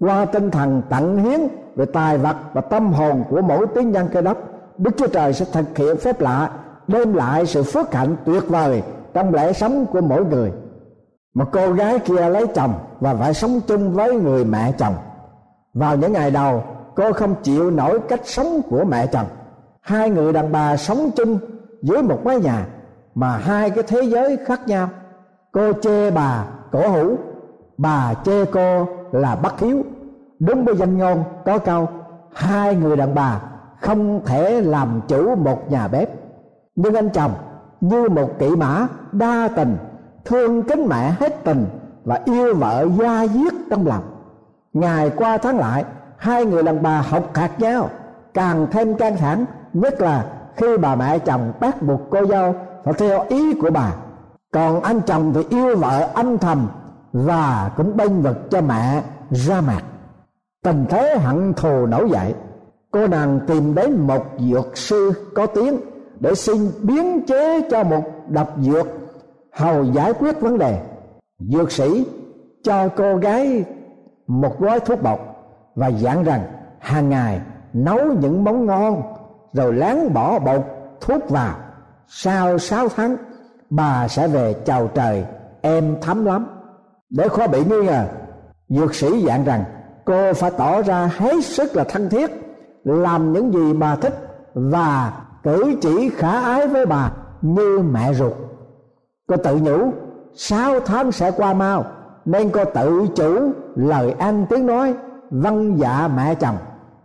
Qua 0.00 0.24
tinh 0.24 0.50
thần 0.50 0.82
tận 0.88 1.18
hiến 1.18 1.40
về 1.76 1.84
tài 1.84 2.18
vật 2.18 2.36
và 2.52 2.60
tâm 2.60 2.92
hồn 2.92 3.24
của 3.30 3.42
mỗi 3.42 3.66
tín 3.74 3.90
nhân 3.90 4.08
cơ 4.12 4.20
đốc, 4.20 4.38
đức 4.78 4.90
chúa 4.96 5.06
trời 5.06 5.32
sẽ 5.32 5.44
thực 5.52 5.76
hiện 5.76 5.96
phép 5.96 6.20
lạ, 6.20 6.50
đem 6.86 7.14
lại 7.14 7.46
sự 7.46 7.62
phước 7.62 7.94
hạnh 7.94 8.16
tuyệt 8.24 8.48
vời 8.48 8.82
trong 9.14 9.34
lẽ 9.34 9.52
sống 9.52 9.86
của 9.86 10.00
mỗi 10.00 10.24
người. 10.24 10.52
Một 11.34 11.44
cô 11.52 11.72
gái 11.72 11.98
kia 11.98 12.28
lấy 12.28 12.46
chồng 12.46 12.74
và 13.00 13.14
phải 13.14 13.34
sống 13.34 13.60
chung 13.66 13.92
với 13.92 14.14
người 14.14 14.44
mẹ 14.44 14.72
chồng. 14.78 14.94
Vào 15.74 15.96
những 15.96 16.12
ngày 16.12 16.30
đầu 16.30 16.62
cô 16.96 17.12
không 17.12 17.34
chịu 17.42 17.70
nổi 17.70 18.00
cách 18.08 18.20
sống 18.24 18.60
của 18.70 18.84
mẹ 18.84 19.06
chồng. 19.06 19.26
Hai 19.80 20.10
người 20.10 20.32
đàn 20.32 20.52
bà 20.52 20.76
sống 20.76 21.10
chung 21.16 21.38
dưới 21.82 22.02
một 22.02 22.20
mái 22.24 22.40
nhà 22.40 22.66
mà 23.14 23.36
hai 23.36 23.70
cái 23.70 23.84
thế 23.86 24.02
giới 24.02 24.36
khác 24.46 24.60
nhau. 24.66 24.88
Cô 25.52 25.72
chê 25.72 26.10
bà 26.10 26.44
cổ 26.72 26.88
hủ, 26.88 27.16
bà 27.78 28.14
chê 28.24 28.44
cô 28.44 28.88
là 29.12 29.36
bất 29.36 29.60
hiếu. 29.60 29.82
Đúng 30.38 30.64
với 30.64 30.76
danh 30.76 30.98
ngôn 30.98 31.24
có 31.44 31.58
câu, 31.58 31.88
hai 32.32 32.74
người 32.76 32.96
đàn 32.96 33.14
bà 33.14 33.40
không 33.80 34.24
thể 34.26 34.60
làm 34.60 35.00
chủ 35.08 35.34
một 35.36 35.70
nhà 35.70 35.88
bếp. 35.88 36.10
Nhưng 36.76 36.94
anh 36.94 37.10
chồng, 37.10 37.32
như 37.80 38.08
một 38.08 38.38
kỵ 38.38 38.56
mã 38.56 38.86
đa 39.12 39.48
tình, 39.56 39.76
thương 40.24 40.62
kính 40.62 40.86
mẹ 40.88 41.14
hết 41.20 41.44
tình 41.44 41.66
và 42.04 42.20
yêu 42.24 42.54
vợ 42.54 42.88
da 42.98 43.26
diết 43.26 43.52
trong 43.70 43.86
lòng. 43.86 44.02
Ngày 44.72 45.10
qua 45.16 45.38
tháng 45.38 45.58
lại 45.58 45.84
hai 46.16 46.44
người 46.44 46.62
đàn 46.62 46.82
bà 46.82 47.00
học 47.00 47.30
hạt 47.34 47.60
nhau, 47.60 47.90
càng 48.34 48.66
thêm 48.70 48.96
căng 48.96 49.16
thẳng 49.16 49.44
nhất 49.72 50.00
là 50.00 50.26
khi 50.56 50.66
bà 50.76 50.96
mẹ 50.96 51.18
chồng 51.18 51.52
bắt 51.60 51.82
buộc 51.82 52.00
cô 52.10 52.26
dâu 52.26 52.54
phải 52.84 52.94
theo 52.94 53.24
ý 53.28 53.54
của 53.54 53.70
bà. 53.70 53.94
Còn 54.52 54.82
anh 54.82 55.00
chồng 55.06 55.32
thì 55.34 55.40
yêu 55.50 55.76
vợ 55.76 56.08
âm 56.14 56.38
thầm 56.38 56.68
và 57.12 57.70
cũng 57.76 57.96
bênh 57.96 58.22
vực 58.22 58.50
cho 58.50 58.60
mẹ 58.60 59.02
ra 59.30 59.60
mặt. 59.60 59.82
Tình 60.64 60.86
thế 60.88 61.18
hận 61.18 61.54
thù 61.54 61.86
nổi 61.86 62.10
dậy, 62.10 62.34
cô 62.90 63.06
nàng 63.06 63.40
tìm 63.46 63.74
đến 63.74 64.06
một 64.06 64.24
dược 64.38 64.78
sư 64.78 65.12
có 65.34 65.46
tiếng 65.46 65.80
để 66.20 66.34
xin 66.34 66.70
biến 66.82 67.26
chế 67.26 67.68
cho 67.70 67.84
một 67.84 68.02
độc 68.28 68.54
dược, 68.60 68.86
hầu 69.52 69.84
giải 69.84 70.12
quyết 70.12 70.40
vấn 70.40 70.58
đề. 70.58 70.82
Dược 71.38 71.72
sĩ 71.72 72.06
cho 72.64 72.88
cô 72.96 73.16
gái 73.16 73.64
một 74.26 74.60
gói 74.60 74.80
thuốc 74.80 75.02
bột 75.02 75.18
và 75.76 75.88
dặn 75.88 76.24
rằng, 76.24 76.42
hàng 76.78 77.08
ngày 77.08 77.40
nấu 77.72 77.98
những 78.20 78.44
món 78.44 78.66
ngon, 78.66 79.02
rồi 79.52 79.72
láng 79.72 80.14
bỏ 80.14 80.38
bột, 80.38 80.62
thuốc 81.00 81.30
vào. 81.30 81.54
Sau 82.08 82.58
sáu 82.58 82.88
tháng, 82.88 83.16
bà 83.70 84.08
sẽ 84.08 84.28
về 84.28 84.54
chào 84.64 84.88
trời 84.94 85.24
em 85.60 85.96
thấm 86.00 86.24
lắm. 86.24 86.46
Để 87.10 87.28
khó 87.28 87.46
bị 87.46 87.64
nghi 87.64 87.86
ngờ, 87.86 88.06
dược 88.68 88.94
sĩ 88.94 89.22
dặn 89.22 89.44
rằng, 89.44 89.64
cô 90.04 90.32
phải 90.32 90.50
tỏ 90.50 90.82
ra 90.82 91.10
hết 91.16 91.44
sức 91.44 91.76
là 91.76 91.84
thân 91.84 92.08
thiết, 92.08 92.30
làm 92.84 93.32
những 93.32 93.52
gì 93.52 93.72
bà 93.72 93.96
thích 93.96 94.14
và 94.54 95.12
cử 95.42 95.74
chỉ 95.80 96.10
khả 96.16 96.40
ái 96.40 96.66
với 96.66 96.86
bà 96.86 97.12
như 97.42 97.78
mẹ 97.78 98.14
ruột. 98.14 98.32
Cô 99.28 99.36
tự 99.36 99.56
nhủ, 99.56 99.92
sáu 100.34 100.80
tháng 100.80 101.12
sẽ 101.12 101.30
qua 101.30 101.54
mau, 101.54 101.84
nên 102.24 102.50
cô 102.50 102.64
tự 102.64 103.06
chủ 103.16 103.50
lời 103.74 104.14
ăn 104.18 104.46
tiếng 104.50 104.66
nói 104.66 104.94
vâng 105.30 105.78
dạ 105.78 106.08
mẹ 106.16 106.34
chồng. 106.34 106.56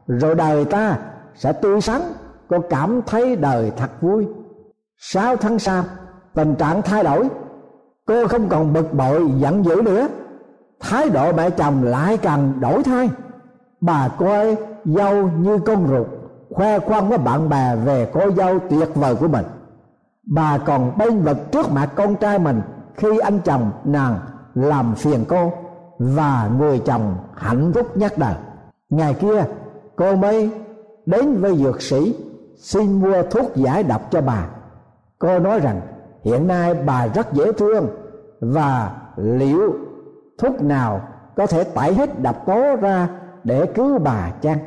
Rồi 0.07 0.35
đời 0.35 0.65
ta 0.65 0.97
sẽ 1.35 1.53
tươi 1.53 1.81
sáng, 1.81 2.01
có 2.49 2.59
cảm 2.69 3.01
thấy 3.05 3.35
đời 3.35 3.71
thật 3.77 3.89
vui. 4.01 4.27
Sáu 4.97 5.35
tháng 5.35 5.59
sau, 5.59 5.83
tình 6.33 6.55
trạng 6.55 6.81
thay 6.81 7.03
đổi. 7.03 7.29
Cô 8.05 8.27
không 8.27 8.49
còn 8.49 8.73
bực 8.73 8.93
bội, 8.93 9.31
giận 9.37 9.65
dữ 9.65 9.81
nữa. 9.85 10.07
Thái 10.79 11.09
độ 11.09 11.31
mẹ 11.33 11.49
chồng 11.49 11.83
lại 11.83 12.17
càng 12.17 12.53
đổi 12.59 12.83
thay. 12.83 13.09
Bà 13.81 14.07
coi 14.07 14.55
dâu 14.85 15.29
như 15.29 15.59
con 15.65 15.87
ruột, 15.87 16.07
khoe 16.49 16.79
khoang 16.79 17.09
với 17.09 17.17
bạn 17.17 17.49
bè 17.49 17.75
về 17.75 18.11
cô 18.13 18.31
dâu 18.31 18.59
tuyệt 18.69 18.89
vời 18.95 19.15
của 19.15 19.27
mình. 19.27 19.45
Bà 20.27 20.57
còn 20.57 20.97
bênh 20.97 21.21
vực 21.21 21.37
trước 21.51 21.71
mặt 21.71 21.89
con 21.95 22.15
trai 22.15 22.39
mình 22.39 22.61
khi 22.95 23.19
anh 23.19 23.39
chồng 23.39 23.71
nàng 23.83 24.19
làm 24.55 24.95
phiền 24.95 25.25
cô 25.27 25.53
và 26.01 26.49
người 26.57 26.79
chồng 26.79 27.15
hạnh 27.35 27.71
phúc 27.73 27.97
nhất 27.97 28.17
đời. 28.17 28.33
Ngày 28.89 29.13
kia, 29.13 29.43
cô 29.95 30.15
mới 30.15 30.51
đến 31.05 31.41
với 31.41 31.57
dược 31.57 31.81
sĩ, 31.81 32.15
xin 32.57 33.01
mua 33.01 33.23
thuốc 33.23 33.55
giải 33.55 33.83
độc 33.83 34.11
cho 34.11 34.21
bà. 34.21 34.47
Cô 35.19 35.39
nói 35.39 35.59
rằng, 35.59 35.81
hiện 36.23 36.47
nay 36.47 36.73
bà 36.73 37.07
rất 37.07 37.33
dễ 37.33 37.51
thương 37.51 37.87
và 38.39 38.91
liệu 39.15 39.73
thuốc 40.37 40.61
nào 40.61 41.01
có 41.35 41.45
thể 41.45 41.63
tẩy 41.63 41.93
hết 41.93 42.21
độc 42.21 42.45
tố 42.45 42.75
ra 42.81 43.09
để 43.43 43.65
cứu 43.65 43.99
bà 43.99 44.31
chăng? 44.41 44.57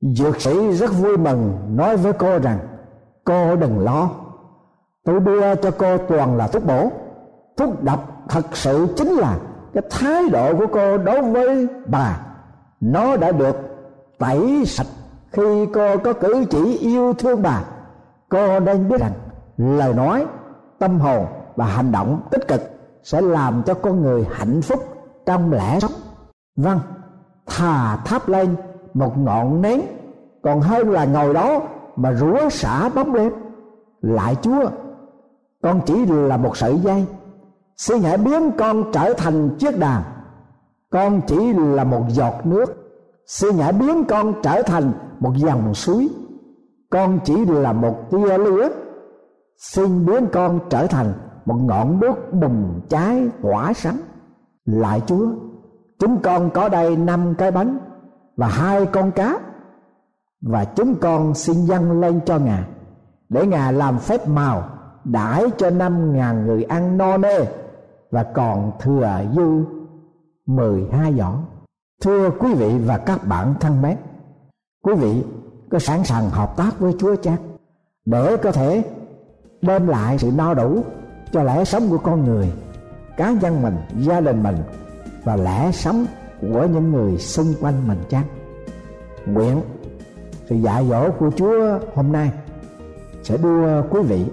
Dược 0.00 0.40
sĩ 0.40 0.72
rất 0.72 0.90
vui 1.00 1.16
mừng 1.16 1.58
nói 1.76 1.96
với 1.96 2.12
cô 2.12 2.38
rằng, 2.38 2.58
cô 3.24 3.56
đừng 3.56 3.78
lo, 3.78 4.10
tôi 5.04 5.20
đưa 5.20 5.54
cho 5.54 5.70
cô 5.78 5.98
toàn 5.98 6.36
là 6.36 6.48
thuốc 6.48 6.64
bổ. 6.64 6.90
Thuốc 7.56 7.82
độc 7.82 8.22
thật 8.28 8.56
sự 8.56 8.86
chính 8.96 9.08
là 9.08 9.38
cái 9.74 9.82
thái 9.90 10.28
độ 10.28 10.56
của 10.56 10.66
cô 10.72 10.98
đối 10.98 11.22
với 11.22 11.66
bà, 11.86 12.20
nó 12.80 13.16
đã 13.16 13.32
được 13.32 13.56
tẩy 14.18 14.64
sạch. 14.66 14.86
Khi 15.32 15.66
cô 15.74 15.98
có 15.98 16.12
cử 16.12 16.44
chỉ 16.50 16.78
yêu 16.78 17.12
thương 17.12 17.42
bà, 17.42 17.64
cô 18.28 18.60
nên 18.60 18.88
biết 18.88 19.00
rằng 19.00 19.12
lời 19.56 19.94
nói, 19.94 20.26
tâm 20.78 21.00
hồn 21.00 21.26
và 21.56 21.64
hành 21.64 21.92
động 21.92 22.20
tích 22.30 22.48
cực 22.48 22.60
sẽ 23.02 23.20
làm 23.20 23.62
cho 23.66 23.74
con 23.74 24.02
người 24.02 24.26
hạnh 24.32 24.62
phúc 24.62 24.84
trong 25.26 25.52
lẽ 25.52 25.80
sống. 25.80 25.92
Vâng 26.56 26.80
thà 27.46 27.96
thắp 27.96 28.28
lên 28.28 28.56
một 28.94 29.18
ngọn 29.18 29.62
nến, 29.62 29.80
còn 30.42 30.60
hơn 30.60 30.90
là 30.90 31.04
ngồi 31.04 31.34
đó 31.34 31.60
mà 31.96 32.12
rủa 32.12 32.48
xả 32.48 32.88
bóng 32.88 33.12
đêm. 33.12 33.32
Lại 34.00 34.36
chúa, 34.42 34.70
con 35.62 35.80
chỉ 35.86 36.06
là 36.06 36.36
một 36.36 36.56
sợi 36.56 36.78
dây 36.78 37.06
xin 37.86 38.02
hãy 38.02 38.16
biến 38.16 38.50
con 38.58 38.92
trở 38.92 39.14
thành 39.14 39.56
chiếc 39.58 39.78
đàn. 39.78 40.02
Con 40.90 41.20
chỉ 41.26 41.52
là 41.52 41.84
một 41.84 42.04
giọt 42.08 42.34
nước. 42.44 42.64
Xin 43.26 43.58
hãy 43.58 43.72
biến 43.72 44.04
con 44.04 44.34
trở 44.42 44.62
thành 44.62 44.92
một 45.20 45.32
dòng 45.36 45.74
suối. 45.74 46.08
Con 46.90 47.18
chỉ 47.24 47.44
là 47.44 47.72
một 47.72 48.10
tia 48.10 48.38
lửa 48.38 48.68
xin 49.58 50.06
biến 50.06 50.26
con 50.32 50.60
trở 50.70 50.86
thành 50.86 51.12
một 51.44 51.54
ngọn 51.54 52.00
đuốc 52.00 52.18
bùng 52.32 52.80
cháy 52.88 53.28
tỏa 53.42 53.72
sáng. 53.72 53.98
Lại 54.64 55.02
chúa, 55.06 55.26
chúng 55.98 56.22
con 56.22 56.50
có 56.50 56.68
đây 56.68 56.96
năm 56.96 57.34
cái 57.38 57.50
bánh 57.50 57.78
và 58.36 58.46
hai 58.46 58.86
con 58.86 59.10
cá, 59.10 59.38
và 60.40 60.64
chúng 60.64 60.94
con 60.94 61.34
xin 61.34 61.56
dâng 61.56 62.00
lên 62.00 62.20
cho 62.26 62.38
ngài, 62.38 62.62
để 63.28 63.46
ngài 63.46 63.72
làm 63.72 63.98
phép 63.98 64.28
màu 64.28 64.64
đãi 65.04 65.44
cho 65.56 65.70
năm 65.70 66.12
ngàn 66.12 66.46
người 66.46 66.64
ăn 66.64 66.98
no 66.98 67.16
nê 67.16 67.61
và 68.12 68.22
còn 68.22 68.72
thừa 68.80 69.20
dư, 69.36 69.64
mười 70.46 70.84
hai 70.92 71.14
giỏ 71.14 71.34
thưa 72.02 72.30
quý 72.30 72.54
vị 72.54 72.78
và 72.78 72.98
các 72.98 73.26
bạn 73.26 73.54
thân 73.60 73.82
mến, 73.82 73.96
quý 74.82 74.94
vị 74.94 75.22
có 75.70 75.78
sẵn 75.78 76.04
sàng 76.04 76.30
hợp 76.30 76.56
tác 76.56 76.80
với 76.80 76.94
chúa 76.98 77.16
chăng? 77.16 77.36
Để 78.04 78.36
có 78.36 78.52
thể 78.52 78.84
đem 79.62 79.86
lại 79.86 80.18
sự 80.18 80.30
no 80.36 80.54
đủ 80.54 80.82
cho 81.32 81.42
lẽ 81.42 81.64
sống 81.64 81.90
của 81.90 81.98
con 81.98 82.24
người, 82.24 82.52
cá 83.16 83.32
nhân 83.32 83.62
mình, 83.62 83.76
gia 83.98 84.20
đình 84.20 84.42
mình 84.42 84.56
và 85.24 85.36
lẽ 85.36 85.72
sống 85.72 86.06
của 86.40 86.66
những 86.72 86.92
người 86.92 87.18
xung 87.18 87.54
quanh 87.60 87.88
mình 87.88 87.98
chăng? 88.08 88.24
Nguyện 89.26 89.60
sự 90.48 90.56
dạy 90.56 90.86
dỗ 90.88 91.10
của 91.10 91.30
chúa 91.36 91.78
hôm 91.94 92.12
nay 92.12 92.32
sẽ 93.22 93.36
đưa 93.36 93.82
quý 93.82 94.00
vị 94.02 94.26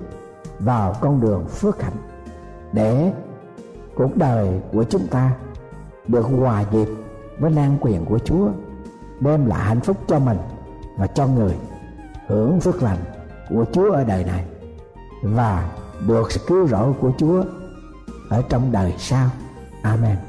vào 0.60 0.96
con 1.02 1.22
đường 1.22 1.46
phước 1.48 1.82
hạnh 1.82 1.98
để 2.74 3.14
cuộc 3.96 4.18
đời 4.18 4.62
của 4.74 4.84
chúng 4.84 5.08
ta 5.08 5.32
được 6.08 6.22
hòa 6.22 6.64
nhịp 6.72 6.88
với 7.40 7.52
nan 7.52 7.78
quyền 7.82 8.06
của 8.06 8.20
chúa, 8.20 8.50
đem 9.20 9.46
lại 9.46 9.66
hạnh 9.66 9.82
phúc 9.82 9.98
cho 10.08 10.20
mình 10.20 10.38
và 10.98 11.08
cho 11.08 11.28
người 11.28 11.56
hưởng 12.28 12.60
phước 12.60 12.84
lành 12.84 12.98
của 13.50 13.66
chúa 13.74 13.92
ở 13.92 14.04
đời 14.04 14.24
này. 14.24 14.46
Và 15.24 15.72
được 16.08 16.32
sự 16.32 16.40
cứu 16.48 16.68
rỗi 16.68 16.94
của 17.02 17.12
chúa 17.18 17.44
ở 18.30 18.42
trong 18.50 18.72
đời 18.72 18.94
sau. 18.98 19.30
Amen. 19.82 20.29